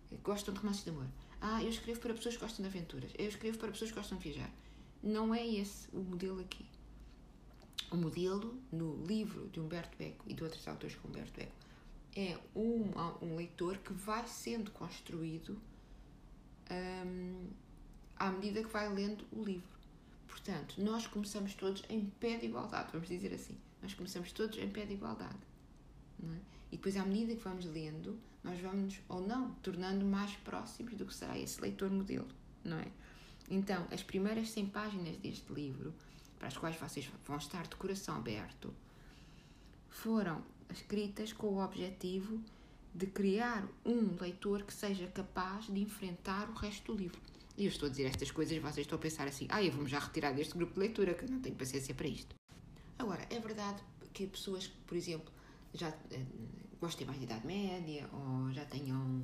que 0.08 0.16
gostam 0.16 0.52
de 0.52 0.58
romances 0.58 0.82
de 0.82 0.90
amor, 0.90 1.06
ah, 1.40 1.62
eu 1.62 1.70
escrevo 1.70 2.00
para 2.00 2.12
pessoas 2.12 2.36
que 2.36 2.42
gostam 2.42 2.62
de 2.62 2.68
aventuras. 2.68 3.10
Eu 3.18 3.28
escrevo 3.28 3.58
para 3.58 3.70
pessoas 3.70 3.90
que 3.90 3.96
gostam 3.96 4.18
de 4.18 4.24
viajar. 4.30 4.50
Não 5.02 5.34
é 5.34 5.46
esse 5.46 5.88
o 5.92 6.00
modelo 6.00 6.40
aqui. 6.40 6.66
O 7.90 7.96
modelo 7.96 8.56
no 8.70 9.04
livro 9.04 9.48
de 9.48 9.58
Humberto 9.58 10.00
Eco 10.00 10.24
e 10.28 10.34
de 10.34 10.44
outros 10.44 10.66
autores 10.68 10.94
como 10.96 11.12
Humberto 11.12 11.40
Eco 11.40 11.52
é 12.14 12.38
um, 12.54 12.90
um 13.22 13.36
leitor 13.36 13.78
que 13.78 13.92
vai 13.92 14.26
sendo 14.26 14.70
construído 14.70 15.60
hum, 16.70 17.48
à 18.16 18.30
medida 18.30 18.62
que 18.62 18.68
vai 18.68 18.88
lendo 18.92 19.24
o 19.32 19.42
livro. 19.42 19.80
Portanto, 20.28 20.80
nós 20.80 21.06
começamos 21.06 21.54
todos 21.54 21.82
em 21.88 22.06
pé 22.20 22.36
de 22.36 22.46
igualdade, 22.46 22.90
vamos 22.92 23.08
dizer 23.08 23.34
assim. 23.34 23.56
Nós 23.82 23.94
começamos 23.94 24.30
todos 24.32 24.58
em 24.58 24.68
pé 24.70 24.84
de 24.84 24.94
igualdade. 24.94 25.38
É? 26.22 26.36
E 26.72 26.76
depois, 26.76 26.96
à 26.96 27.04
medida 27.04 27.34
que 27.34 27.42
vamos 27.42 27.64
lendo, 27.64 28.18
nós 28.44 28.60
vamos, 28.60 29.00
ou 29.08 29.26
não, 29.26 29.52
tornando 29.54 30.04
mais 30.04 30.32
próximos 30.36 30.94
do 30.94 31.06
que 31.06 31.14
será 31.14 31.38
esse 31.38 31.60
leitor 31.60 31.90
modelo, 31.90 32.28
não 32.64 32.78
é? 32.78 32.86
Então, 33.50 33.86
as 33.90 34.02
primeiras 34.02 34.50
100 34.50 34.66
páginas 34.66 35.16
deste 35.16 35.52
livro, 35.52 35.92
para 36.40 36.48
as 36.48 36.56
quais 36.56 36.74
vocês 36.76 37.08
vão 37.26 37.36
estar 37.36 37.66
de 37.68 37.76
coração 37.76 38.16
aberto, 38.16 38.74
foram 39.90 40.42
escritas 40.72 41.34
com 41.34 41.48
o 41.48 41.62
objetivo 41.62 42.40
de 42.94 43.06
criar 43.06 43.68
um 43.84 44.16
leitor 44.18 44.62
que 44.62 44.72
seja 44.72 45.06
capaz 45.08 45.66
de 45.66 45.78
enfrentar 45.78 46.48
o 46.48 46.54
resto 46.54 46.92
do 46.92 46.98
livro. 46.98 47.20
E 47.56 47.66
eu 47.66 47.68
estou 47.68 47.86
a 47.86 47.90
dizer 47.90 48.06
estas 48.06 48.30
coisas 48.30 48.56
e 48.56 48.58
vocês 48.58 48.78
estão 48.78 48.98
a 48.98 49.00
pensar 49.00 49.28
assim: 49.28 49.46
ah, 49.50 49.62
eu 49.62 49.70
vou-me 49.70 49.88
já 49.88 49.98
retirar 49.98 50.32
deste 50.32 50.56
grupo 50.56 50.72
de 50.72 50.80
leitura, 50.80 51.12
que 51.12 51.30
não 51.30 51.40
tenho 51.40 51.54
paciência 51.54 51.94
para 51.94 52.08
isto. 52.08 52.34
Agora, 52.98 53.26
é 53.28 53.38
verdade 53.38 53.82
que 54.14 54.26
pessoas 54.26 54.66
que, 54.66 54.76
por 54.86 54.96
exemplo, 54.96 55.30
já 55.74 55.88
eh, 56.10 56.24
gostem 56.80 57.06
mais 57.06 57.18
de 57.18 57.26
Idade 57.26 57.46
Média 57.46 58.08
ou 58.12 58.50
já 58.52 58.64
tenham 58.64 59.22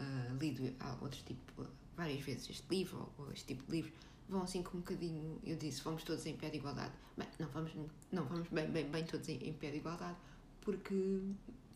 uh, 0.00 0.36
lido 0.40 0.74
outros 1.02 1.22
tipo, 1.22 1.66
várias 1.96 2.20
vezes 2.20 2.48
este 2.50 2.66
livro 2.70 3.12
ou 3.18 3.30
este 3.32 3.54
tipo 3.54 3.64
de 3.66 3.72
livros, 3.72 3.94
vão 4.28 4.42
assim 4.42 4.62
com 4.62 4.78
um 4.78 4.80
bocadinho, 4.80 5.38
eu 5.44 5.56
disse, 5.56 5.82
vamos 5.82 6.02
todos 6.02 6.24
em 6.26 6.36
pé 6.36 6.50
de 6.50 6.56
igualdade. 6.58 6.92
Bem, 7.16 7.28
não 7.38 7.48
vamos, 7.48 7.72
não 8.10 8.24
vamos 8.24 8.48
bem, 8.48 8.68
bem, 8.70 8.88
bem 8.90 9.04
todos 9.04 9.28
em, 9.28 9.36
em 9.48 9.52
pé 9.52 9.70
de 9.70 9.78
igualdade, 9.78 10.16
porque 10.60 11.20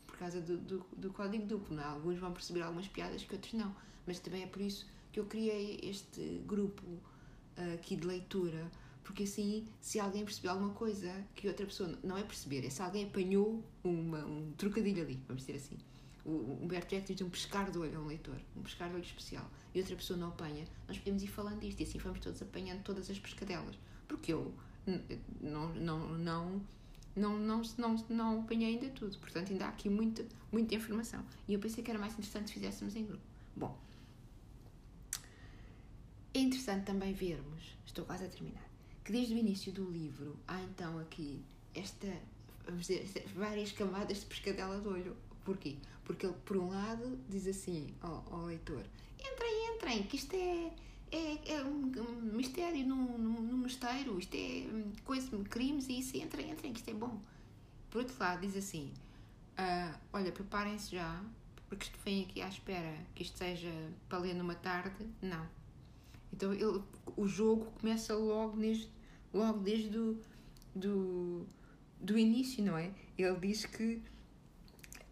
por 0.07 0.17
causa 0.17 0.41
do, 0.41 0.57
do, 0.57 0.85
do 0.97 1.11
código 1.11 1.45
duplo, 1.45 1.75
não 1.75 1.83
é? 1.83 1.87
Alguns 1.87 2.19
vão 2.19 2.33
perceber 2.33 2.61
algumas 2.61 2.87
piadas 2.87 3.23
que 3.23 3.33
outros 3.33 3.53
não, 3.53 3.75
mas 4.05 4.19
também 4.19 4.43
é 4.43 4.47
por 4.47 4.61
isso 4.61 4.85
que 5.11 5.19
eu 5.19 5.25
criei 5.25 5.79
este 5.83 6.41
grupo 6.45 6.83
uh, 6.85 7.73
aqui 7.75 7.95
de 7.95 8.05
leitura 8.05 8.69
porque 9.09 9.23
assim, 9.23 9.67
se 9.81 9.99
alguém 9.99 10.23
percebeu 10.23 10.51
alguma 10.51 10.71
coisa 10.71 11.11
que 11.33 11.47
outra 11.47 11.65
pessoa 11.65 11.97
não 12.03 12.15
é 12.15 12.21
perceber, 12.21 12.63
é 12.63 12.69
se 12.69 12.79
alguém 12.79 13.05
apanhou 13.05 13.63
uma, 13.83 14.23
um 14.23 14.53
trocadilho 14.55 15.01
ali, 15.01 15.19
vamos 15.27 15.47
dizer 15.47 15.57
assim. 15.57 15.79
O 16.25 16.59
Humberto 16.61 16.93
Eco 16.95 17.07
diz 17.07 17.21
um 17.21 17.29
pescar 17.29 17.71
de 17.71 17.77
olho 17.77 17.97
a 17.97 18.01
um 18.01 18.07
leitor, 18.07 18.39
um 18.55 18.61
pescar 18.61 18.89
de 18.89 18.95
olho 18.95 19.03
especial, 19.03 19.49
e 19.73 19.79
outra 19.79 19.95
pessoa 19.95 20.17
não 20.17 20.29
apanha, 20.29 20.65
nós 20.87 20.97
podemos 20.97 21.23
ir 21.23 21.27
falando 21.27 21.59
disto 21.59 21.79
e 21.79 21.83
assim 21.83 21.97
vamos 21.97 22.19
todos 22.19 22.41
apanhando 22.41 22.83
todas 22.83 23.09
as 23.09 23.17
pescadelas. 23.17 23.77
Porque 24.07 24.33
eu 24.33 24.53
não, 25.41 25.73
não, 25.75 26.07
não, 26.17 26.61
não, 27.15 27.39
não, 27.39 27.61
não, 27.77 28.05
não 28.09 28.41
apanhei 28.41 28.75
ainda 28.75 28.89
tudo, 28.89 29.17
portanto 29.17 29.51
ainda 29.51 29.65
há 29.65 29.69
aqui 29.69 29.89
muita, 29.89 30.25
muita 30.51 30.75
informação. 30.75 31.23
E 31.47 31.53
eu 31.53 31.59
pensei 31.59 31.83
que 31.83 31.89
era 31.89 31.99
mais 31.99 32.13
interessante 32.13 32.47
se 32.47 32.53
fizéssemos 32.53 32.95
em 32.95 33.05
grupo. 33.05 33.23
Bom, 33.55 33.77
é 36.33 36.39
interessante 36.39 36.85
também 36.85 37.13
vermos, 37.13 37.77
estou 37.85 38.05
quase 38.05 38.25
a 38.25 38.29
terminar, 38.29 38.67
que 39.03 39.11
desde 39.11 39.33
o 39.33 39.37
início 39.37 39.71
do 39.71 39.89
livro 39.89 40.37
há 40.47 40.61
então 40.61 40.99
aqui 40.99 41.43
esta, 41.73 42.07
vamos 42.65 42.87
dizer, 42.87 43.05
várias 43.35 43.71
camadas 43.71 44.19
de 44.19 44.25
pescadela 44.25 44.79
de 44.79 44.87
olho. 44.87 45.15
Porquê? 45.49 45.77
Porque 46.03 46.27
ele, 46.27 46.35
por 46.45 46.57
um 46.57 46.69
lado, 46.69 47.17
diz 47.27 47.47
assim 47.47 47.87
ao, 48.01 48.23
ao 48.29 48.45
leitor: 48.45 48.83
entra 49.17 49.45
aí, 49.45 49.75
entrem, 49.75 50.03
que 50.03 50.15
isto 50.15 50.35
é, 50.35 50.71
é, 51.11 51.53
é 51.55 51.63
um, 51.63 51.91
mistério 52.33 52.85
no, 52.85 53.17
no, 53.17 53.41
no 53.41 53.57
mosteiro, 53.57 54.19
isto 54.19 54.35
é 54.35 54.67
hum, 54.71 54.91
coisa, 55.03 55.35
crimes 55.45 55.89
e 55.89 55.97
isso, 55.97 56.15
entrem, 56.17 56.51
entrem, 56.51 56.71
que 56.71 56.81
isto 56.81 56.91
é 56.91 56.93
bom. 56.93 57.19
Por 57.89 58.01
outro 58.01 58.15
lado, 58.19 58.41
diz 58.41 58.55
assim: 58.55 58.93
uh, 59.57 59.97
olha, 60.13 60.31
preparem-se 60.31 60.91
já, 60.91 61.19
porque 61.67 61.85
isto 61.85 61.97
vem 62.05 62.25
aqui 62.25 62.43
à 62.43 62.47
espera 62.47 62.95
que 63.15 63.23
isto 63.23 63.35
seja 63.35 63.73
para 64.07 64.19
ler 64.19 64.35
numa 64.35 64.53
tarde. 64.53 65.03
Não. 65.19 65.47
Então 66.31 66.53
ele, 66.53 66.83
o 67.17 67.27
jogo 67.27 67.65
começa 67.81 68.13
logo, 68.13 68.55
neste, 68.55 68.87
logo 69.33 69.57
desde 69.61 69.97
o 69.97 70.21
do, 70.75 71.43
do 71.99 72.19
início, 72.19 72.63
não 72.63 72.77
é? 72.77 72.91
Ele 73.17 73.39
diz 73.39 73.65
que, 73.65 73.99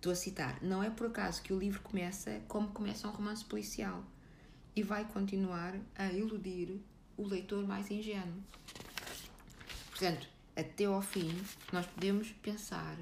estou 0.07 0.13
a 0.13 0.15
citar, 0.15 0.63
não 0.63 0.81
é 0.81 0.89
por 0.89 1.07
acaso 1.07 1.41
que 1.41 1.51
o 1.51 1.59
livro 1.59 1.81
começa 1.81 2.41
como 2.47 2.69
começa 2.69 3.07
um 3.07 3.11
romance 3.11 3.43
policial 3.43 4.01
e 4.73 4.81
vai 4.81 5.03
continuar 5.03 5.75
a 5.95 6.05
iludir 6.13 6.79
o 7.17 7.27
leitor 7.27 7.67
mais 7.67 7.91
ingênuo. 7.91 8.41
Portanto, 9.89 10.29
até 10.55 10.85
ao 10.85 11.01
fim, 11.01 11.29
nós 11.73 11.85
podemos 11.87 12.31
pensar 12.41 12.97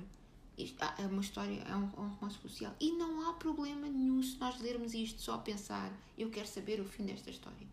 isto 0.58 0.82
ah, 0.82 0.96
é 0.98 1.06
uma 1.06 1.22
história, 1.22 1.62
é 1.62 1.76
um, 1.76 1.84
um 1.84 2.08
romance 2.08 2.40
policial 2.40 2.74
e 2.80 2.94
não 2.94 3.30
há 3.30 3.34
problema 3.34 3.88
nenhum 3.88 4.24
se 4.24 4.38
nós 4.40 4.60
lermos 4.60 4.94
isto 4.94 5.22
só 5.22 5.36
a 5.36 5.40
pensar 5.40 5.92
eu 6.18 6.30
quero 6.30 6.48
saber 6.48 6.80
o 6.80 6.86
fim 6.86 7.06
desta 7.06 7.30
história. 7.30 7.68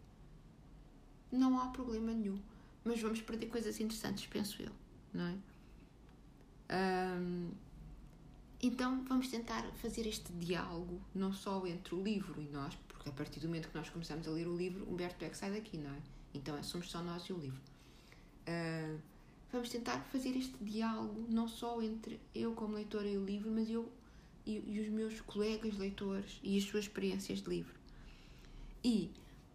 Não 1.31 1.59
há 1.59 1.69
problema 1.69 2.13
nenhum 2.13 2.39
mas 2.85 3.01
vamos 3.01 3.23
perder 3.23 3.47
coisas 3.47 3.81
interessantes, 3.81 4.27
penso 4.27 4.61
eu, 4.61 4.73
não 5.15 5.27
é? 5.29 5.37
Um, 6.75 7.51
então 8.63 9.03
vamos 9.05 9.29
tentar 9.29 9.63
fazer 9.75 10.07
este 10.07 10.33
diálogo, 10.33 11.01
não 11.15 11.33
só 11.33 11.67
entre 11.67 11.95
o 11.95 12.03
livro 12.03 12.41
e 12.41 12.47
nós, 12.49 12.75
porque 12.89 13.09
a 13.09 13.13
partir 13.13 13.41
do 13.41 13.49
momento 13.49 13.69
que 13.69 13.77
nós 13.77 13.91
começamos 13.91 14.27
a 14.29 14.31
ler 14.31 14.47
o 14.47 14.57
livro, 14.57 14.89
Humberto 14.89 15.25
Eco 15.25 15.37
sai 15.37 15.51
daqui, 15.53 15.77
não 15.77 15.91
é? 15.91 15.99
Então 16.33 16.57
é, 16.57 16.63
somos 16.63 16.91
só 16.91 17.03
nós 17.03 17.25
e 17.25 17.33
o 17.33 17.39
livro. 17.39 17.61
Uh, 18.47 18.99
vamos 19.51 19.69
tentar 19.69 20.01
fazer 20.13 20.37
este 20.37 20.57
diálogo, 20.63 21.27
não 21.29 21.49
só 21.49 21.83
entre 21.83 22.21
eu 22.35 22.53
como 22.55 22.75
leitora 22.75 23.09
e 23.09 23.19
o 23.19 23.25
livro, 23.25 23.51
mas 23.51 23.69
eu 23.69 23.91
e, 24.47 24.63
e 24.67 24.81
os 24.81 24.89
meus 24.89 25.21
colegas 25.21 25.77
leitores 25.77 26.41
e 26.43 26.57
as 26.57 26.65
suas 26.65 26.85
experiências 26.85 27.43
de 27.43 27.49
livro. 27.49 27.75
E 28.85 29.11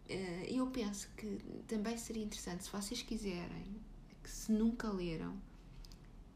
eh, 0.07 0.47
eu 0.49 0.67
penso 0.67 1.09
que 1.17 1.39
também 1.67 1.97
seria 1.97 2.23
interessante, 2.23 2.63
se 2.63 2.71
vocês 2.71 3.01
quiserem, 3.01 3.75
que 4.23 4.29
se 4.29 4.51
nunca 4.51 4.89
leram, 4.89 5.35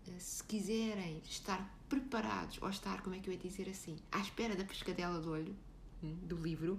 eh, 0.08 0.20
se 0.20 0.44
quiserem 0.44 1.22
estar 1.24 1.81
preparados, 1.92 2.58
ou 2.62 2.70
estar, 2.70 3.02
como 3.02 3.16
é 3.16 3.20
que 3.20 3.30
eu 3.30 3.34
ia 3.34 3.40
dizer 3.40 3.70
assim, 3.70 3.98
à 4.12 4.20
espera 4.20 4.56
da 4.56 4.64
pescadela 4.64 5.22
de 5.22 5.28
olho 5.28 5.56
hum, 6.02 6.16
do 6.24 6.38
livro, 6.38 6.78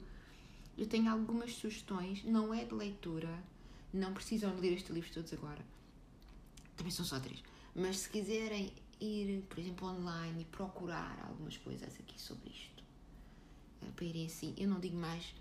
eu 0.77 0.87
tenho 0.87 1.11
algumas 1.11 1.55
sugestões, 1.55 2.25
não 2.25 2.55
é 2.55 2.65
de 2.65 2.75
leitura, 2.75 3.43
não 3.93 4.15
precisam 4.15 4.55
de 4.55 4.63
ler 4.63 4.73
este 4.73 4.91
livro 4.91 5.13
todos 5.13 5.33
agora, 5.35 5.63
também 6.77 6.91
são 6.91 7.05
só 7.05 7.21
três, 7.21 7.43
mas 7.75 7.99
se 7.99 8.09
quiserem 8.09 8.73
ir, 8.99 9.43
por 9.51 9.59
exemplo, 9.59 9.87
online 9.87 10.43
e 10.43 10.45
procurar 10.47 11.23
algumas 11.29 11.59
coisas 11.59 11.95
aqui 12.01 12.19
sobre 12.19 12.49
isto, 12.49 12.83
eh, 13.83 13.91
para 13.95 14.05
irem 14.07 14.25
assim, 14.25 14.55
eu 14.57 14.67
não 14.67 14.81
digo 14.81 14.97
mais 14.97 15.35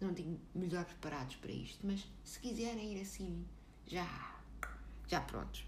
não 0.00 0.12
digo 0.12 0.38
melhor 0.54 0.84
preparados 0.84 1.36
para 1.36 1.50
isto, 1.50 1.78
mas 1.86 2.06
se 2.22 2.38
quiserem 2.38 2.94
ir 2.94 3.00
assim, 3.00 3.44
já, 3.86 4.36
já 5.08 5.20
prontos. 5.20 5.64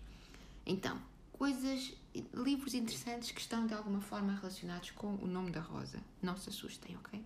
Então, 0.66 1.00
coisas, 1.32 1.94
livros 2.34 2.74
interessantes 2.74 3.30
que 3.30 3.40
estão 3.40 3.66
de 3.66 3.74
alguma 3.74 4.00
forma 4.00 4.34
relacionados 4.34 4.90
com 4.92 5.14
o 5.16 5.26
nome 5.26 5.50
da 5.50 5.60
Rosa. 5.60 6.02
Não 6.22 6.36
se 6.36 6.48
assustem, 6.48 6.96
ok? 6.96 7.22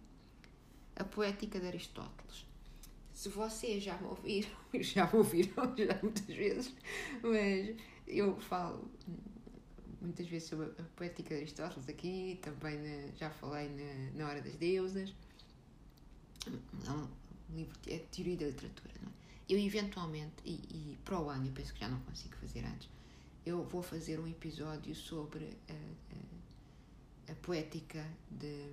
A 0.97 1.05
Poética 1.05 1.59
de 1.61 1.67
Aristóteles. 1.67 2.47
Se 3.13 3.29
vocês 3.29 3.83
já 3.83 3.97
me 3.99 4.07
ouviram, 4.07 4.51
já 4.81 5.07
me 5.07 5.19
ouviram 5.19 5.65
já 5.77 5.99
muitas 6.03 6.27
vezes, 6.27 6.75
mas 7.23 7.77
eu 8.07 8.39
falo 8.41 8.91
muitas 10.01 10.27
vezes 10.27 10.49
sobre 10.49 10.67
a 10.67 10.83
Poética 10.97 11.35
de 11.35 11.43
Aristóteles 11.43 11.89
aqui, 11.89 12.39
também 12.43 12.79
já 13.17 13.31
falei 13.31 13.69
na, 13.69 14.19
na 14.19 14.29
Hora 14.29 14.41
das 14.41 14.57
Deusas 14.57 15.15
é 16.87 16.91
um 16.91 17.09
livro, 17.55 17.79
é 17.87 17.99
teoria 17.99 18.37
da 18.37 18.47
literatura, 18.47 18.95
não 19.03 19.09
é? 19.09 19.13
Eu 19.49 19.59
eventualmente, 19.59 20.35
e, 20.45 20.55
e 20.55 20.99
para 21.05 21.21
o 21.21 21.29
ano, 21.29 21.47
eu 21.47 21.53
penso 21.53 21.75
que 21.75 21.81
já 21.81 21.89
não 21.89 22.01
consigo 22.01 22.35
fazer 22.37 22.65
antes, 22.65 22.89
eu 23.45 23.65
vou 23.65 23.83
fazer 23.83 24.21
um 24.21 24.27
episódio 24.27 24.95
sobre 24.95 25.57
a, 25.69 25.73
a, 27.29 27.33
a 27.33 27.35
poética 27.37 28.07
de, 28.31 28.69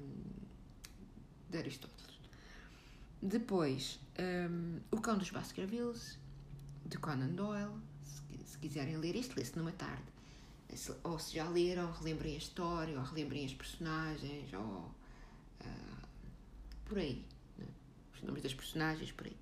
de 1.50 1.58
Aristóteles. 1.58 2.20
Depois, 3.22 4.00
um, 4.20 4.80
O 4.92 5.02
Cão 5.02 5.18
dos 5.18 5.30
Baskervilles, 5.30 6.18
de 6.86 6.98
Conan 6.98 7.30
Doyle, 7.30 7.74
se, 8.02 8.52
se 8.52 8.58
quiserem 8.58 8.98
ler 8.98 9.16
isto, 9.16 9.36
lê-se 9.38 9.58
numa 9.58 9.72
tarde. 9.72 10.04
Se, 10.74 10.94
ou 11.04 11.18
se 11.20 11.36
já 11.36 11.50
leram, 11.50 11.92
relembrem 11.92 12.36
a 12.36 12.38
história, 12.38 12.98
ou 12.98 13.04
relembrem 13.04 13.46
as 13.46 13.54
personagens, 13.54 14.54
ou 14.54 14.62
uh, 14.62 16.08
por 16.86 16.98
aí 17.00 17.26
os 18.20 18.24
nomes 18.24 18.44
das 18.44 18.54
personagens, 18.54 19.12
por 19.12 19.28
aí. 19.28 19.36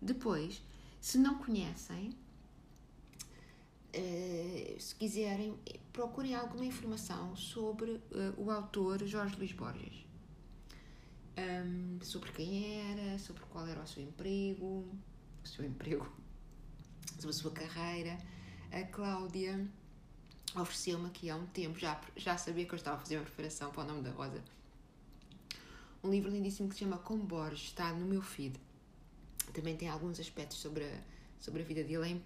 Depois, 0.00 0.62
se 1.00 1.18
não 1.18 1.38
conhecem, 1.38 2.16
uh, 3.94 4.80
se 4.80 4.94
quiserem, 4.94 5.54
procurem 5.92 6.34
alguma 6.34 6.64
informação 6.64 7.36
sobre 7.36 7.90
uh, 7.92 8.02
o 8.36 8.50
autor 8.50 9.04
Jorge 9.06 9.36
Luís 9.36 9.52
Borges. 9.52 10.06
Um, 11.36 11.98
sobre 12.02 12.30
quem 12.32 12.90
era, 12.90 13.18
sobre 13.18 13.42
qual 13.44 13.66
era 13.66 13.80
o 13.80 13.86
seu 13.86 14.02
emprego, 14.02 14.84
o 15.42 15.48
seu 15.48 15.64
emprego, 15.64 16.06
sobre 17.16 17.30
a 17.30 17.32
sua 17.32 17.50
carreira. 17.50 18.18
A 18.70 18.82
Cláudia 18.84 19.66
ofereceu-me 20.54 21.06
aqui 21.06 21.30
há 21.30 21.36
um 21.36 21.46
tempo, 21.46 21.78
já, 21.78 22.00
já 22.16 22.36
sabia 22.36 22.66
que 22.66 22.72
eu 22.72 22.76
estava 22.76 22.96
a 22.96 23.00
fazer 23.00 23.16
uma 23.16 23.24
preparação 23.24 23.70
para 23.70 23.84
o 23.84 23.86
nome 23.86 24.02
da 24.02 24.10
Rosa, 24.10 24.42
um 26.04 26.10
livro 26.10 26.30
lindíssimo 26.30 26.68
que 26.68 26.74
se 26.74 26.80
chama 26.80 26.98
Com 26.98 27.16
Borges, 27.16 27.68
está 27.68 27.92
no 27.92 28.04
meu 28.04 28.20
feed. 28.20 28.58
Também 29.52 29.76
tem 29.76 29.88
alguns 29.88 30.18
aspectos 30.18 30.58
sobre 30.58 30.84
a, 30.84 31.00
sobre 31.38 31.62
a 31.62 31.64
vida 31.64 31.84
dele. 31.84 32.22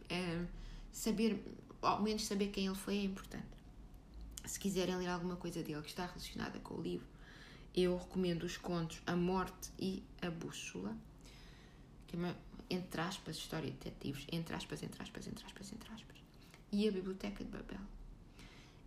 Saber, 0.96 1.44
ao 1.82 2.02
menos 2.02 2.24
saber 2.24 2.48
quem 2.48 2.66
ele 2.66 2.74
foi, 2.74 2.96
é 2.96 3.04
importante. 3.04 3.44
Se 4.46 4.58
quiserem 4.58 4.96
ler 4.96 5.08
alguma 5.08 5.36
coisa 5.36 5.62
dele 5.62 5.82
que 5.82 5.88
está 5.88 6.06
relacionada 6.06 6.58
com 6.60 6.74
o 6.74 6.82
livro, 6.82 7.06
eu 7.74 7.98
recomendo 7.98 8.44
os 8.44 8.56
contos 8.56 9.02
A 9.06 9.14
Morte 9.14 9.70
e 9.78 10.02
a 10.22 10.30
Bússola, 10.30 10.96
que 12.06 12.16
é 12.16 12.18
uma, 12.18 12.34
entre 12.70 13.00
aspas, 13.00 13.36
história 13.36 13.70
de 13.70 13.76
detetives, 13.76 14.26
entre 14.32 14.56
aspas, 14.56 14.82
entre 14.82 15.02
aspas, 15.02 15.26
entre 15.26 15.44
aspas, 15.44 15.72
entre 15.72 15.92
aspas, 15.92 16.16
e 16.72 16.88
a 16.88 16.90
Biblioteca 16.90 17.44
de 17.44 17.50
Babel. 17.50 17.80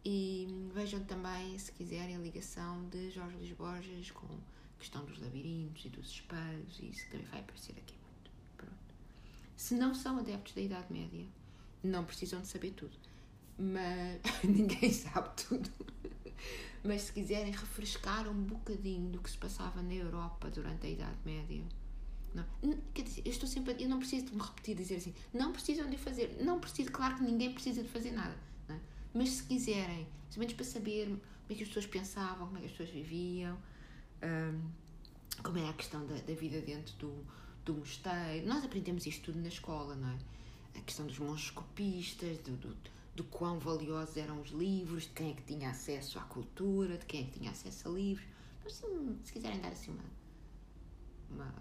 E 0.03 0.47
vejam 0.73 1.03
também, 1.03 1.59
se 1.59 1.71
quiserem, 1.73 2.15
a 2.15 2.19
ligação 2.19 2.89
de 2.89 3.11
Jorge 3.11 3.35
Luís 3.35 3.51
Borges 3.51 4.09
com 4.09 4.27
questão 4.79 5.05
dos 5.05 5.19
labirintos 5.19 5.85
e 5.85 5.89
dos 5.89 6.09
espelhos, 6.09 6.79
e 6.79 6.89
isso 6.89 7.05
também 7.11 7.27
vai 7.27 7.41
aparecer 7.41 7.73
aqui 7.73 7.93
muito. 7.93 8.31
Pronto. 8.57 8.95
Se 9.55 9.75
não 9.75 9.93
são 9.93 10.17
adeptos 10.17 10.53
da 10.53 10.61
Idade 10.61 10.91
Média, 10.91 11.27
não 11.83 12.03
precisam 12.03 12.41
de 12.41 12.47
saber 12.47 12.71
tudo. 12.71 12.97
Mas 13.57 14.21
ninguém 14.43 14.91
sabe 14.91 15.29
tudo. 15.43 15.69
Mas 16.83 17.03
se 17.03 17.13
quiserem 17.13 17.51
refrescar 17.51 18.27
um 18.29 18.43
bocadinho 18.43 19.09
do 19.09 19.19
que 19.19 19.29
se 19.29 19.37
passava 19.37 19.81
na 19.81 19.93
Europa 19.93 20.49
durante 20.49 20.87
a 20.87 20.89
Idade 20.89 21.17
Média, 21.25 21.61
não, 22.33 22.45
quer 22.93 23.01
dizer, 23.01 23.23
eu 23.25 23.31
estou 23.31 23.49
sempre, 23.49 23.75
eu 23.79 23.89
não 23.89 23.99
preciso 23.99 24.27
de 24.27 24.35
me 24.35 24.41
repetir 24.41 24.75
dizer 24.75 24.95
assim, 24.95 25.13
não 25.33 25.51
precisam 25.51 25.89
de 25.89 25.97
fazer, 25.97 26.37
não 26.41 26.59
preciso, 26.59 26.91
claro 26.91 27.15
que 27.15 27.23
ninguém 27.23 27.51
precisa 27.53 27.81
de 27.81 27.89
fazer 27.89 28.11
nada, 28.11 28.37
é? 28.69 28.77
mas 29.13 29.29
se 29.29 29.43
quiserem, 29.43 30.07
menos 30.37 30.53
para 30.53 30.65
saber 30.65 31.07
como 31.07 31.21
é 31.49 31.55
que 31.55 31.63
as 31.63 31.67
pessoas 31.69 31.87
pensavam, 31.87 32.45
como 32.45 32.57
é 32.57 32.61
que 32.61 32.67
as 32.67 32.71
pessoas 32.71 32.89
viviam, 32.91 33.57
um, 34.23 34.61
como 35.41 35.57
é 35.57 35.69
a 35.69 35.73
questão 35.73 36.05
da, 36.05 36.15
da 36.15 36.33
vida 36.33 36.61
dentro 36.61 36.95
do, 36.97 37.25
do 37.65 37.73
mosteiro. 37.73 38.47
Nós 38.47 38.63
aprendemos 38.63 39.05
isto 39.05 39.25
tudo 39.25 39.39
na 39.39 39.47
escola, 39.47 39.95
não 39.95 40.09
é? 40.09 40.17
A 40.75 40.81
questão 40.81 41.05
dos 41.05 41.19
monges 41.19 41.51
copistas, 41.51 42.37
do, 42.39 42.55
do, 42.57 42.77
do 43.15 43.23
quão 43.25 43.59
valiosos 43.59 44.17
eram 44.17 44.39
os 44.41 44.49
livros, 44.49 45.03
de 45.03 45.09
quem 45.09 45.31
é 45.31 45.33
que 45.33 45.43
tinha 45.43 45.69
acesso 45.69 46.17
à 46.19 46.21
cultura, 46.23 46.97
de 46.97 47.05
quem 47.05 47.21
é 47.21 47.23
que 47.25 47.39
tinha 47.39 47.51
acesso 47.51 47.89
a 47.89 47.91
livros. 47.91 48.25
Então, 48.59 48.71
assim, 48.71 49.19
se 49.23 49.33
quiserem 49.33 49.59
dar 49.59 49.71
assim 49.71 49.91
uma, 49.91 50.03
uma 51.29 51.53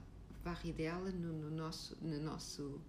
varridela 0.45 1.11
no, 1.11 1.33
no 1.33 1.51
nosso, 1.51 1.97
no 2.01 2.21
nosso, 2.21 2.81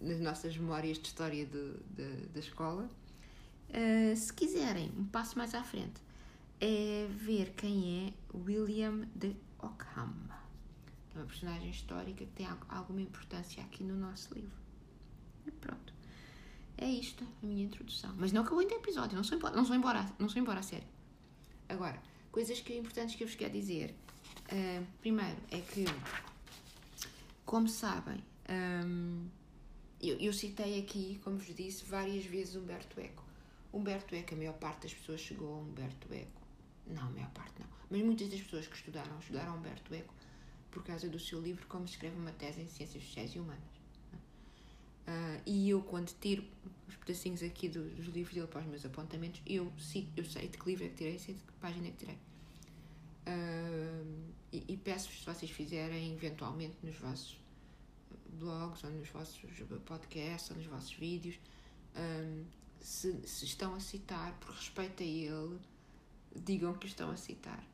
nas 0.00 0.20
nossas 0.20 0.56
memórias 0.56 0.98
de 0.98 1.06
história 1.06 1.46
de, 1.46 1.74
de, 1.90 2.26
da 2.26 2.40
escola, 2.40 2.88
uh, 3.70 4.16
se 4.16 4.32
quiserem 4.32 4.92
um 4.96 5.04
passo 5.04 5.38
mais 5.38 5.54
à 5.54 5.62
frente, 5.62 6.00
é 6.60 7.06
ver 7.10 7.52
quem 7.54 8.08
é 8.08 8.36
William 8.36 9.06
de 9.14 9.36
Ockham, 9.58 10.14
que 11.10 11.18
é 11.18 11.20
uma 11.20 11.26
personagem 11.26 11.70
histórica 11.70 12.24
que 12.24 12.32
tem 12.32 12.48
alguma 12.68 13.00
importância 13.00 13.62
aqui 13.62 13.82
no 13.82 13.96
nosso 13.96 14.34
livro. 14.34 14.63
E 15.46 15.50
pronto. 15.50 15.92
É 16.76 16.86
isto 16.88 17.24
a 17.42 17.46
minha 17.46 17.64
introdução. 17.64 18.14
Mas 18.16 18.32
não 18.32 18.42
acabou 18.42 18.60
ainda 18.60 18.74
o 18.74 18.78
episódio, 18.78 19.16
não 19.16 19.24
sou 19.24 19.38
embora, 19.38 19.56
não 19.56 19.64
sou 19.64 19.76
embora, 19.76 20.12
não 20.18 20.28
sou 20.28 20.40
embora 20.40 20.60
a 20.60 20.62
sério. 20.62 20.86
Agora, 21.68 22.00
coisas 22.30 22.60
que 22.60 22.76
importantes 22.76 23.14
que 23.14 23.24
eu 23.24 23.28
vos 23.28 23.36
quero 23.36 23.52
dizer. 23.52 23.94
Uh, 24.50 24.84
primeiro 25.00 25.38
é 25.50 25.58
que 25.60 25.84
como 27.44 27.68
sabem, 27.68 28.18
hum, 28.50 29.28
eu, 30.00 30.16
eu, 30.18 30.32
citei 30.32 30.80
aqui, 30.80 31.20
como 31.22 31.36
vos 31.36 31.54
disse, 31.54 31.84
várias 31.84 32.24
vezes 32.24 32.56
Humberto 32.56 32.98
Eco. 33.00 33.22
Humberto 33.72 34.14
Eco, 34.14 34.34
a 34.34 34.36
maior 34.36 34.54
parte 34.54 34.82
das 34.82 34.94
pessoas 34.94 35.20
chegou 35.20 35.54
a 35.54 35.58
Humberto 35.58 36.12
Eco. 36.12 36.42
Não, 36.86 37.02
a 37.02 37.10
maior 37.10 37.30
parte 37.30 37.60
não. 37.60 37.68
Mas 37.90 38.02
muitas 38.02 38.28
das 38.28 38.40
pessoas 38.40 38.66
que 38.66 38.74
estudaram, 38.74 39.18
estudaram 39.18 39.56
Humberto 39.56 39.94
Eco 39.94 40.12
por 40.70 40.82
causa 40.82 41.08
do 41.08 41.20
seu 41.20 41.40
livro 41.40 41.66
Como 41.68 41.84
escreve 41.84 42.16
uma 42.16 42.32
tese 42.32 42.60
em 42.60 42.68
Ciências 42.68 43.04
Sociais 43.04 43.34
e 43.34 43.38
Humanas. 43.38 43.62
Uh, 45.06 45.42
e 45.44 45.68
eu, 45.68 45.82
quando 45.82 46.10
tiro 46.18 46.42
os 46.88 46.96
pedacinhos 46.96 47.42
aqui 47.42 47.68
do, 47.68 47.84
dos 47.90 48.06
livros 48.06 48.34
dele 48.34 48.46
para 48.46 48.60
os 48.60 48.66
meus 48.66 48.84
apontamentos, 48.84 49.42
eu, 49.46 49.70
cito, 49.78 50.08
eu 50.16 50.24
sei 50.24 50.48
de 50.48 50.56
que 50.56 50.66
livro 50.66 50.84
é 50.84 50.88
que 50.88 50.94
tirei, 50.94 51.18
sei 51.18 51.34
de 51.34 51.42
que 51.42 51.52
página 51.54 51.88
é 51.88 51.90
que 51.90 51.96
tirei. 51.98 52.18
Uh, 53.26 54.32
e, 54.52 54.64
e 54.68 54.76
peço-vos, 54.76 55.18
se 55.18 55.26
vocês 55.26 55.50
fizerem 55.50 56.14
eventualmente 56.14 56.76
nos 56.82 56.96
vossos 56.96 57.38
blogs 58.38 58.82
ou 58.84 58.90
nos 58.90 59.08
vossos 59.08 59.40
podcasts 59.84 60.50
ou 60.50 60.56
nos 60.56 60.66
vossos 60.66 60.94
vídeos, 60.94 61.36
um, 61.96 62.42
ah, 62.42 62.44
se, 62.80 63.26
se, 63.26 63.44
estão 63.44 63.74
a 63.74 63.80
citar, 63.80 64.32
por 64.40 64.50
respeito 64.54 65.02
a 65.02 65.06
ele, 65.06 65.58
digam 66.34 66.74
que 66.74 66.86
estão 66.86 67.10
a 67.10 67.16
citar. 67.16 67.64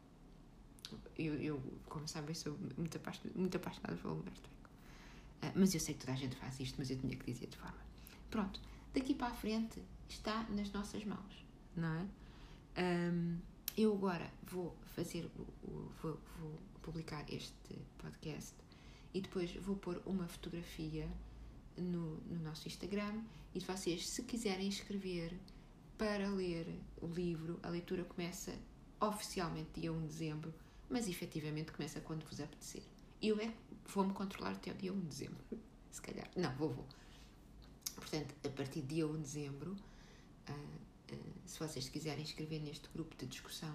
Eu, 1.16 1.35
eu 1.35 1.62
como 1.87 2.07
sabem, 2.09 2.35
sou 2.35 2.57
muito 2.77 2.97
apaixonada, 2.97 3.38
muito 3.38 3.57
apaixonada 3.57 3.97
pelo 3.97 4.14
Humberto 4.14 4.51
mas 5.55 5.74
eu 5.74 5.81
sei 5.81 5.94
que 5.94 6.00
toda 6.00 6.12
a 6.12 6.16
gente 6.16 6.37
faz 6.37 6.59
isto, 6.61 6.76
mas 6.79 6.90
eu 6.90 6.98
tinha 6.98 7.16
que 7.16 7.31
dizer 7.31 7.48
de 7.48 7.57
forma. 7.57 7.79
Pronto, 8.31 8.61
daqui 8.94 9.14
para 9.14 9.29
a 9.29 9.35
frente 9.35 9.83
está 10.09 10.42
nas 10.50 10.70
nossas 10.72 11.05
mãos, 11.05 11.44
não 11.76 11.94
é? 11.94 12.07
Um, 13.12 13.38
eu 13.76 13.94
agora 13.94 14.31
vou 14.42 14.76
fazer, 14.94 15.31
vou, 16.03 16.18
vou 16.38 16.59
publicar 16.83 17.24
este 17.33 17.79
podcast 17.98 18.55
e 19.14 19.20
depois 19.20 19.55
vou 19.57 19.76
pôr 19.76 20.00
uma 20.07 20.26
fotografia 20.26 21.09
no, 21.76 22.16
no 22.20 22.42
nosso 22.42 22.68
Instagram 22.68 23.22
e 23.55 23.61
vocês, 23.61 24.09
se 24.09 24.22
quiserem 24.22 24.68
escrever 24.68 25.33
para 25.98 26.29
ler 26.31 26.66
o 27.00 27.07
livro, 27.07 27.59
a 27.62 27.68
leitura 27.68 28.05
começa 28.05 28.53
oficialmente 29.00 29.81
dia 29.81 29.92
1 29.92 30.00
de 30.00 30.07
dezembro, 30.07 30.55
mas 30.88 31.09
efetivamente 31.09 31.72
começa 31.72 32.00
quando 32.00 32.24
vos 32.24 32.40
apetecer. 32.40 32.83
Eu 33.20 33.38
é 33.40 33.53
vou-me 33.87 34.12
controlar 34.12 34.53
até 34.53 34.71
o 34.71 34.75
dia 34.75 34.93
1 34.93 35.01
de 35.01 35.07
dezembro, 35.07 35.45
se 35.90 36.01
calhar. 36.01 36.29
Não, 36.37 36.55
vou, 36.57 36.71
vou. 36.71 36.87
Portanto, 37.95 38.35
a 38.45 38.49
partir 38.51 38.81
de 38.83 38.95
dia 38.95 39.07
1 39.07 39.12
de 39.12 39.19
dezembro, 39.19 39.77
uh, 40.49 40.53
uh, 40.53 41.33
se 41.45 41.59
vocês 41.59 41.88
quiserem 41.88 42.23
escrever 42.23 42.61
neste 42.61 42.88
grupo 42.88 43.16
de 43.16 43.27
discussão, 43.27 43.75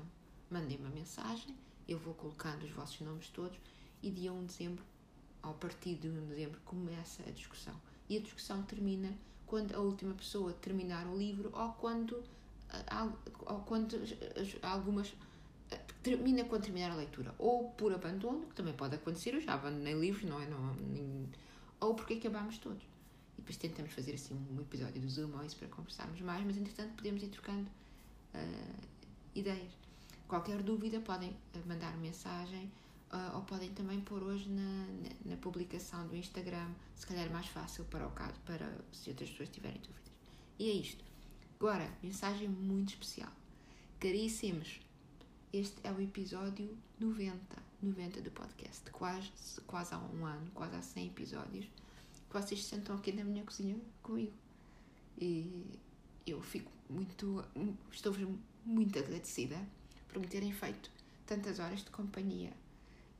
mandem 0.50 0.78
uma 0.78 0.89
mensagem, 0.89 1.56
eu 1.88 2.00
vou 2.00 2.13
colocando 2.13 2.63
os 2.63 2.72
vossos 2.72 3.00
nomes 3.02 3.30
todos 3.30 3.58
e 4.02 4.10
dia 4.10 4.32
1 4.34 4.41
de 4.41 4.46
dezembro, 4.48 4.84
ao 5.41 5.54
partir 5.54 5.96
de 5.96 6.08
1 6.08 6.13
de 6.13 6.28
dezembro, 6.28 6.60
começa 6.65 7.24
a 7.24 7.32
discussão. 7.32 7.80
E 8.10 8.18
a 8.18 8.20
discussão 8.20 8.63
termina 8.63 9.15
quando 9.46 9.76
a 9.76 9.80
última 9.80 10.13
pessoa 10.13 10.54
terminar 10.54 11.06
o 11.08 11.18
livro 11.18 11.52
ou 11.54 11.70
quando, 11.74 12.24
ah, 12.88 13.12
ou 13.46 13.60
quando 13.62 14.00
algumas 14.62 15.13
termina 16.04 16.43
quando 16.43 16.63
terminar 16.63 16.91
a 16.91 16.95
leitura, 16.95 17.34
ou 17.39 17.69
por 17.71 17.91
abandono, 17.91 18.45
que 18.45 18.54
também 18.54 18.73
pode 18.73 18.95
acontecer, 18.95 19.34
eu 19.34 19.41
já 19.41 19.54
abandonei 19.56 19.93
livros, 19.93 20.30
não 20.30 20.39
é? 20.39 20.45
Não, 20.45 20.75
nem, 20.75 21.28
ou 21.80 21.95
porque 21.95 22.13
acabámos 22.15 22.58
todos. 22.60 22.84
E 23.38 23.41
depois 23.41 23.58
tentamos 23.58 23.91
fazer 23.91 24.13
assim 24.13 24.36
um 24.36 24.62
episódio 24.62 25.01
do 25.01 25.10
Zoom 25.10 25.36
ou 25.36 25.43
isso 25.43 25.58
para 25.58 25.67
conversarmos 25.67 26.21
mais, 26.21 26.45
mas 26.45 26.58
entretanto 26.58 26.93
podemos 26.95 27.23
ir 27.23 27.30
trocando 27.30 27.67
uh, 28.34 28.88
ideias. 29.34 29.71
Qualquer 30.28 30.62
dúvida 30.63 30.99
podem 31.01 31.36
ah, 31.54 31.60
mandar 31.65 31.95
mensagem 31.97 32.71
uh, 33.12 33.36
ou 33.36 33.41
podem 33.41 33.71
também 33.73 34.01
pôr 34.01 34.23
hoje 34.23 34.49
na, 34.49 34.62
na, 34.62 35.32
na, 35.32 35.38
publicação 35.38 36.08
do 36.08 36.15
Instagram, 36.15 36.69
se 36.95 37.06
calhar 37.06 37.30
mais 37.32 37.47
fácil 37.47 37.84
para 37.86 38.08
o 38.08 38.12
caso, 38.12 38.39
para 38.45 38.71
se 38.91 39.10
outras 39.10 39.30
pessoas 39.30 39.49
tiverem 39.49 39.80
dúvidas. 39.82 40.12
E 40.58 40.69
é 40.69 40.73
isto. 40.73 41.04
Agora, 41.60 41.91
mensagem 42.01 42.47
muito 42.47 42.89
especial. 42.89 43.32
Caríssimos, 43.99 44.80
este 45.58 45.76
é 45.86 45.91
o 45.91 46.02
episódio 46.02 46.78
90, 47.00 47.39
90 47.82 48.22
do 48.22 48.30
podcast, 48.32 48.91
quase, 48.91 49.32
quase 49.65 49.94
há 49.94 49.98
um 49.98 50.26
ano, 50.26 50.52
quase 50.54 50.76
há 50.76 50.82
100 50.82 51.08
episódios, 51.08 51.65
que 52.28 52.34
vocês 52.34 52.62
se 52.62 52.72
sentam 52.72 52.94
aqui 52.94 53.13
na 53.13 53.24
minha 53.24 53.41
cozinha 53.46 53.78
comigo. 54.04 54.34
E 55.18 55.65
eu 56.28 56.41
fico 56.41 56.70
muito, 56.89 57.41
estou-vos 57.89 58.28
muito 58.65 59.00
agradecida 59.00 59.58
por 60.10 60.20
me 60.20 60.28
terem 60.28 60.52
feito 60.52 60.91
tantas 61.26 61.58
horas 61.60 61.86
de 61.86 61.89
companhia. 61.89 62.52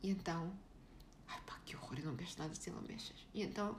E 0.04 0.10
então, 0.10 0.52
ai 1.30 1.39
pá, 1.45 1.58
que 1.65 1.74
horror, 1.74 2.00
eu 2.00 2.06
não 2.06 2.17
gosto 2.17 2.38
nada 2.38 2.54
ser 2.54 2.71
lamechas. 2.71 3.26
E 3.34 3.43
então, 3.43 3.78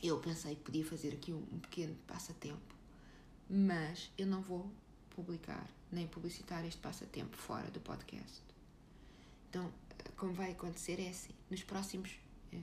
eu 0.00 0.20
pensei 0.20 0.54
que 0.54 0.62
podia 0.62 0.84
fazer 0.86 1.14
aqui 1.14 1.32
um 1.32 1.58
pequeno 1.58 1.96
passatempo, 2.06 2.76
mas 3.50 4.08
eu 4.16 4.28
não 4.28 4.40
vou 4.40 4.70
publicar 5.18 5.68
nem 5.90 6.06
publicitar 6.06 6.64
este 6.64 6.80
passatempo 6.80 7.36
fora 7.36 7.68
do 7.72 7.80
podcast. 7.80 8.40
Então, 9.50 9.72
como 10.16 10.32
vai 10.32 10.52
acontecer 10.52 11.00
é 11.00 11.08
assim: 11.08 11.34
nos 11.50 11.64
próximos 11.64 12.10
eh, 12.52 12.60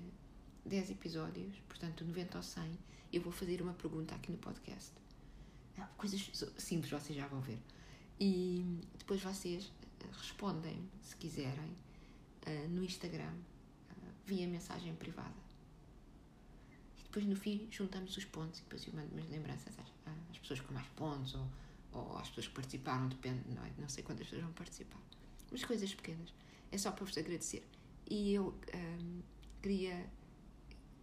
10 0.65 0.91
episódios, 0.91 1.53
portanto 1.67 2.05
90 2.05 2.37
ou 2.37 2.43
100, 2.43 2.79
eu 3.11 3.21
vou 3.21 3.33
fazer 3.33 3.61
uma 3.61 3.73
pergunta 3.73 4.15
aqui 4.15 4.31
no 4.31 4.37
podcast. 4.37 4.93
Ah, 5.77 5.89
coisas 5.97 6.31
simples, 6.57 6.89
vocês 6.89 7.17
já 7.17 7.27
vão 7.27 7.41
ver. 7.41 7.59
E 8.17 8.79
depois 8.97 9.21
vocês 9.21 9.69
eh, 9.99 10.05
respondem, 10.13 10.89
se 11.01 11.13
quiserem, 11.17 11.75
uh, 12.47 12.69
no 12.69 12.85
Instagram, 12.85 13.33
via 14.25 14.47
mensagem 14.47 14.95
privada. 14.95 15.43
E 16.97 17.03
depois 17.03 17.25
no 17.25 17.35
fim 17.35 17.67
juntamos 17.69 18.15
os 18.15 18.23
pontos 18.23 18.59
e 18.59 18.63
depois 18.63 18.87
eu 18.87 18.93
mando 18.93 19.13
umas 19.13 19.29
lembranças 19.29 19.73
às, 19.77 20.13
às 20.31 20.37
pessoas 20.37 20.61
com 20.61 20.73
mais 20.73 20.87
pontos 20.95 21.35
ou 21.35 21.45
ou 21.95 22.17
as 22.17 22.27
pessoas 22.27 22.47
que 22.47 22.53
participaram, 22.53 23.07
depende, 23.07 23.41
não, 23.53 23.63
é? 23.63 23.71
não 23.77 23.87
sei 23.87 24.03
quantas 24.03 24.25
pessoas 24.25 24.43
vão 24.43 24.53
participar. 24.53 24.99
Mas 25.51 25.63
coisas 25.63 25.93
pequenas. 25.93 26.33
É 26.71 26.77
só 26.77 26.91
para 26.91 27.05
vos 27.05 27.17
agradecer. 27.17 27.65
E 28.09 28.33
eu 28.33 28.53
um, 28.73 29.21
queria, 29.61 30.05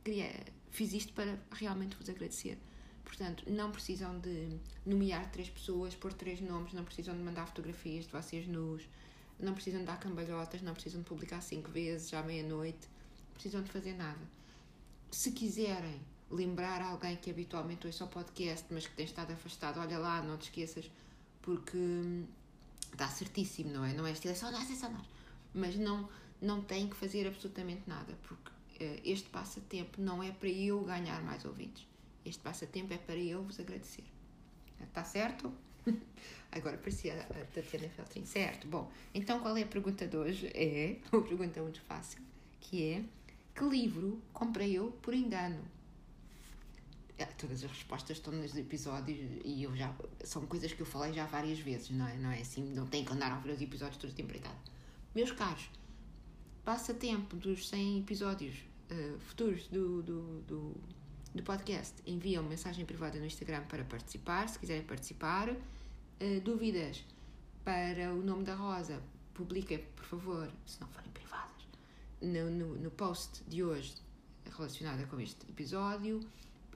queria. 0.05 0.31
Fiz 0.71 0.93
isto 0.93 1.13
para 1.13 1.39
realmente 1.53 1.97
vos 1.97 2.09
agradecer. 2.09 2.59
Portanto, 3.05 3.45
não 3.51 3.71
precisam 3.71 4.19
de 4.21 4.59
nomear 4.87 5.31
três 5.31 5.49
pessoas, 5.49 5.95
pôr 5.95 6.13
três 6.13 6.41
nomes, 6.41 6.73
não 6.73 6.85
precisam 6.85 7.17
de 7.17 7.23
mandar 7.23 7.47
fotografias 7.47 8.07
de 8.07 8.13
vocês 8.13 8.47
nus, 8.47 8.89
não 9.39 9.55
precisam 9.55 9.81
de 9.81 9.87
dar 9.87 9.99
cambalhotas, 9.99 10.63
não 10.63 10.73
precisam 10.73 11.01
de 11.01 11.09
publicar 11.09 11.41
cinco 11.41 11.71
vezes 11.71 12.13
à 12.15 12.23
meia-noite, 12.23 12.89
precisam 13.35 13.63
de 13.63 13.71
fazer 13.71 13.95
nada. 13.95 14.21
Se 15.11 15.33
quiserem 15.33 16.01
lembrar 16.33 16.81
alguém 16.81 17.17
que 17.17 17.31
habitualmente 17.31 17.87
ouça 17.87 18.05
o 18.05 18.09
podcast, 18.09 18.67
mas 18.71 18.87
que 18.87 18.95
tem 18.95 19.05
estado 19.05 19.33
afastado, 19.33 19.79
olha 19.79 19.99
lá, 19.99 20.23
não 20.23 20.37
te 20.39 20.45
esqueças, 20.45 20.91
porque 21.43 21.79
está 22.93 23.09
certíssimo, 23.09 23.71
não 23.71 23.85
é? 23.85 23.93
Não 23.93 24.07
é 24.07 24.13
estilo, 24.13 24.33
é 24.33 24.37
só 24.37 24.51
nós, 24.51 24.71
é 24.71 24.75
só 24.75 24.89
nós. 24.89 25.07
Mas 25.55 25.77
não, 25.77 26.09
não 26.41 26.63
tem 26.63 26.89
que 26.89 26.97
fazer 26.97 27.27
absolutamente 27.27 27.83
nada, 27.87 28.17
porque 28.23 28.51
uh, 28.85 29.01
este 29.05 29.29
passatempo 29.29 30.01
não 30.01 30.23
é 30.23 30.31
para 30.31 30.49
eu 30.49 30.81
ganhar 30.81 31.23
mais 31.23 31.45
ouvintes. 31.45 31.87
Este 32.25 32.41
passatempo 32.41 32.95
é 32.95 32.99
para 32.99 33.17
eu 33.17 33.43
vos 33.43 33.61
agradecer. 33.61 34.05
Está 34.81 35.05
certo? 35.05 35.53
Agora 36.51 36.77
parecia 36.77 37.15
a 37.15 37.45
Tatiana 37.47 37.89
Feltrin. 37.89 38.25
Certo. 38.25 38.67
Bom, 38.67 38.91
então 39.15 39.41
qual 39.41 39.57
é 39.57 39.63
a 39.63 39.67
pergunta 39.67 40.07
de 40.07 40.17
hoje? 40.17 40.51
É 40.55 40.97
uma 41.13 41.23
pergunta 41.23 41.61
muito 41.63 41.81
fácil, 41.83 42.21
que 42.61 42.85
é 42.85 43.05
que 43.55 43.65
livro 43.65 44.21
comprei 44.33 44.73
eu 44.79 44.93
por 45.03 45.15
engano? 45.15 45.63
É, 47.19 47.27
todas 47.27 47.63
as 47.63 47.71
respostas 47.71 48.17
estão 48.17 48.33
nos 48.33 48.57
episódios 48.57 49.19
e 49.45 49.63
eu 49.63 49.77
já 49.77 49.95
são 50.25 50.47
coisas 50.47 50.73
que 50.73 50.81
eu 50.81 50.87
falei 50.87 51.13
já 51.13 51.27
várias 51.27 51.59
vezes, 51.59 51.91
não 51.91 52.07
é? 52.09 52.17
Não 52.17 52.31
é 52.31 52.41
assim, 52.41 52.65
não 52.75 52.87
tem 52.87 53.05
que 53.05 53.13
andar 53.13 53.31
a 53.33 53.37
ouvir 53.37 53.53
os 53.53 53.61
episódios 53.61 53.99
todos 53.99 54.17
de. 54.17 54.25
Meus 55.15 55.31
caros, 55.31 55.69
passa 56.65 56.95
tempo 56.95 57.37
dos 57.37 57.69
100 57.69 58.01
episódios 58.01 58.57
uh, 58.91 59.19
futuros 59.21 59.69
do, 59.69 60.03
do, 60.03 60.41
do, 60.43 60.75
do 61.35 61.43
podcast, 61.43 61.95
enviam 62.07 62.43
mensagem 62.43 62.87
privada 62.87 63.19
no 63.19 63.27
Instagram 63.27 63.63
para 63.65 63.85
participar, 63.85 64.49
se 64.49 64.59
quiserem 64.59 64.83
participar. 64.83 65.51
Uh, 65.51 66.41
dúvidas 66.43 67.05
para 67.63 68.13
o 68.13 68.23
nome 68.23 68.45
da 68.45 68.55
Rosa, 68.55 69.03
publiquem, 69.35 69.79
por 69.95 70.05
favor, 70.05 70.51
se 70.67 70.81
não 70.81 70.89
forem 70.89 71.11
privadas, 71.11 71.67
no, 72.21 72.51
no, 72.51 72.75
no 72.79 72.91
post 72.91 73.43
de 73.45 73.63
hoje 73.63 73.95
relacionada 74.57 75.05
com 75.07 75.21
este 75.21 75.49
episódio 75.49 76.21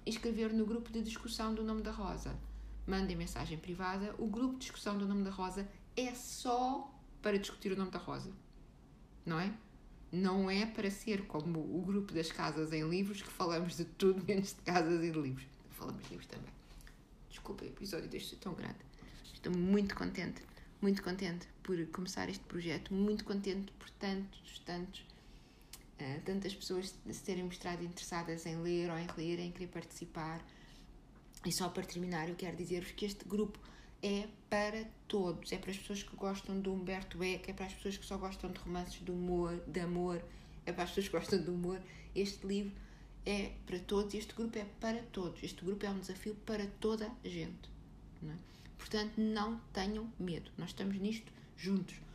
escrever 0.07 0.53
no 0.53 0.65
grupo 0.65 0.91
de 0.91 1.03
discussão 1.03 1.55
do 1.55 1.65
nome 1.65 1.83
da 1.83 1.91
Rosa. 1.91 2.39
Mandem 2.87 3.17
mensagem 3.17 3.59
privada. 3.59 4.15
O 4.19 4.27
grupo 4.27 4.55
de 4.55 4.61
discussão 4.61 4.97
do 4.97 5.07
nome 5.07 5.25
da 5.25 5.31
Rosa 5.31 5.69
é 5.97 6.15
só 6.15 6.91
para 7.21 7.39
discutir 7.39 7.73
o 7.73 7.77
nome 7.77 7.91
da 7.91 7.99
Rosa. 7.99 8.31
Não 9.25 9.41
é? 9.41 9.53
Não 10.13 10.49
é 10.49 10.65
para 10.65 10.91
ser 10.91 11.27
como 11.27 11.59
o 11.59 11.83
grupo 11.85 12.15
das 12.15 12.31
casas 12.31 12.73
em 12.73 12.89
livros 12.89 13.21
que 13.21 13.29
falamos 13.29 13.77
de 13.77 13.85
tudo 13.85 14.25
menos 14.25 14.55
de 14.55 14.63
casas 14.63 15.03
e 15.03 15.11
de 15.11 15.21
livros. 15.21 15.47
Falamos 15.73 16.03
de 16.05 16.11
livros 16.11 16.29
também. 16.29 16.55
Desculpa, 17.29 17.65
o 17.65 17.69
episódio 17.69 18.09
deste 18.09 18.37
é 18.37 18.39
tão 18.39 18.55
grande. 18.55 18.79
Estou 19.35 19.53
muito 19.53 19.95
contente, 19.97 20.43
muito 20.81 21.03
contente 21.03 21.49
por 21.63 21.85
começar 21.89 22.29
este 22.29 22.45
projeto, 22.45 22.95
muito 22.95 23.25
contente 23.25 23.73
por 23.73 23.91
tantos, 23.91 24.61
tantos 24.65 25.05
uh, 26.01 26.21
tantas 26.25 26.55
pessoas 26.55 26.95
se 27.11 27.23
terem 27.23 27.45
mostrado 27.45 27.83
interessadas 27.85 28.47
em 28.47 28.57
ler 28.57 28.91
ou 28.91 28.99
em 28.99 29.07
ler, 29.17 29.39
em 29.39 29.51
querer 29.51 29.69
participar. 29.69 30.45
E 31.45 31.53
só 31.57 31.69
para 31.69 31.85
terminar, 31.85 32.29
eu 32.29 32.35
quero 32.35 32.57
dizer-vos 32.57 32.93
que 32.93 33.05
este 33.05 33.25
grupo 33.25 33.59
é 34.03 34.29
para 34.49 34.85
todos. 35.09 35.53
É 35.53 35.59
para 35.59 35.71
as 35.71 35.79
pessoas 35.79 36.03
que 36.03 36.17
gostam 36.17 36.61
do 36.61 36.73
Humberto 36.73 37.23
Eco, 37.23 37.51
é 37.51 37.55
para 37.55 37.67
as 37.67 37.75
pessoas 37.75 37.97
que 37.97 38.07
só 38.07 38.17
gostam 38.17 38.51
de 38.51 38.59
romances 38.59 39.05
de 39.05 39.11
humor, 39.11 39.63
de 39.67 39.81
amor, 39.81 40.23
é 40.65 40.73
para 40.73 40.85
as 40.85 40.91
pessoas 40.91 41.09
que 41.09 41.17
gostam 41.17 41.43
de 41.43 41.51
humor. 41.51 41.81
Este 42.15 42.47
livro 42.47 42.73
é 43.25 43.53
para 43.67 43.79
todos, 43.81 44.15
este 44.15 44.35
grupo 44.35 44.59
é 44.59 44.65
para 44.81 45.03
todos. 45.13 45.43
Este 45.43 45.65
grupo 45.65 45.85
é 45.85 45.91
um 45.91 45.99
desafio 45.99 46.35
para 46.47 46.67
toda 46.81 47.11
a 47.25 47.29
gente. 47.29 47.69
Não 48.23 48.33
é? 48.33 48.37
Portanto, 48.79 49.15
não 49.19 49.59
tenham 49.73 50.11
medo. 50.19 50.51
Nós 50.57 50.71
estamos 50.71 50.97
nisto 50.99 51.33
juntos. 51.57 52.06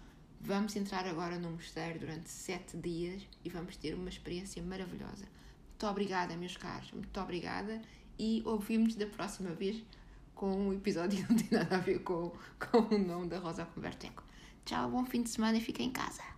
Vamos 0.44 0.76
entrar 0.76 1.06
agora 1.06 1.38
no 1.38 1.52
mosteiro 1.52 2.00
durante 2.00 2.28
sete 2.28 2.76
dias 2.76 3.22
e 3.46 3.50
vamos 3.50 3.78
ter 3.78 3.94
uma 3.94 4.10
experiência 4.10 4.62
maravilhosa. 4.64 5.26
Muito 5.70 5.86
obrigada, 5.86 6.36
meus 6.36 6.58
caros. 6.58 6.92
Muito 6.92 7.20
obrigada 7.20 7.80
e 8.18 8.42
ouvimos 8.44 8.96
da 8.96 9.06
próxima 9.06 9.52
vez 9.52 9.84
com 10.34 10.70
um 10.70 10.74
episódio 10.74 11.24
que 11.24 11.32
não 11.32 11.38
tem 11.40 11.60
nada 11.60 11.76
a 11.76 11.80
ver 11.80 12.00
com, 12.00 12.32
com 12.60 12.96
o 12.96 12.98
nome 12.98 13.28
da 13.28 13.38
Rosa 13.38 13.66
Converteco. 13.66 14.24
Tchau, 14.66 14.90
bom 14.90 15.06
fim 15.06 15.22
de 15.22 15.30
semana 15.30 15.60
e 15.60 15.62
fiquem 15.62 15.90
em 15.90 15.92
casa. 15.92 16.32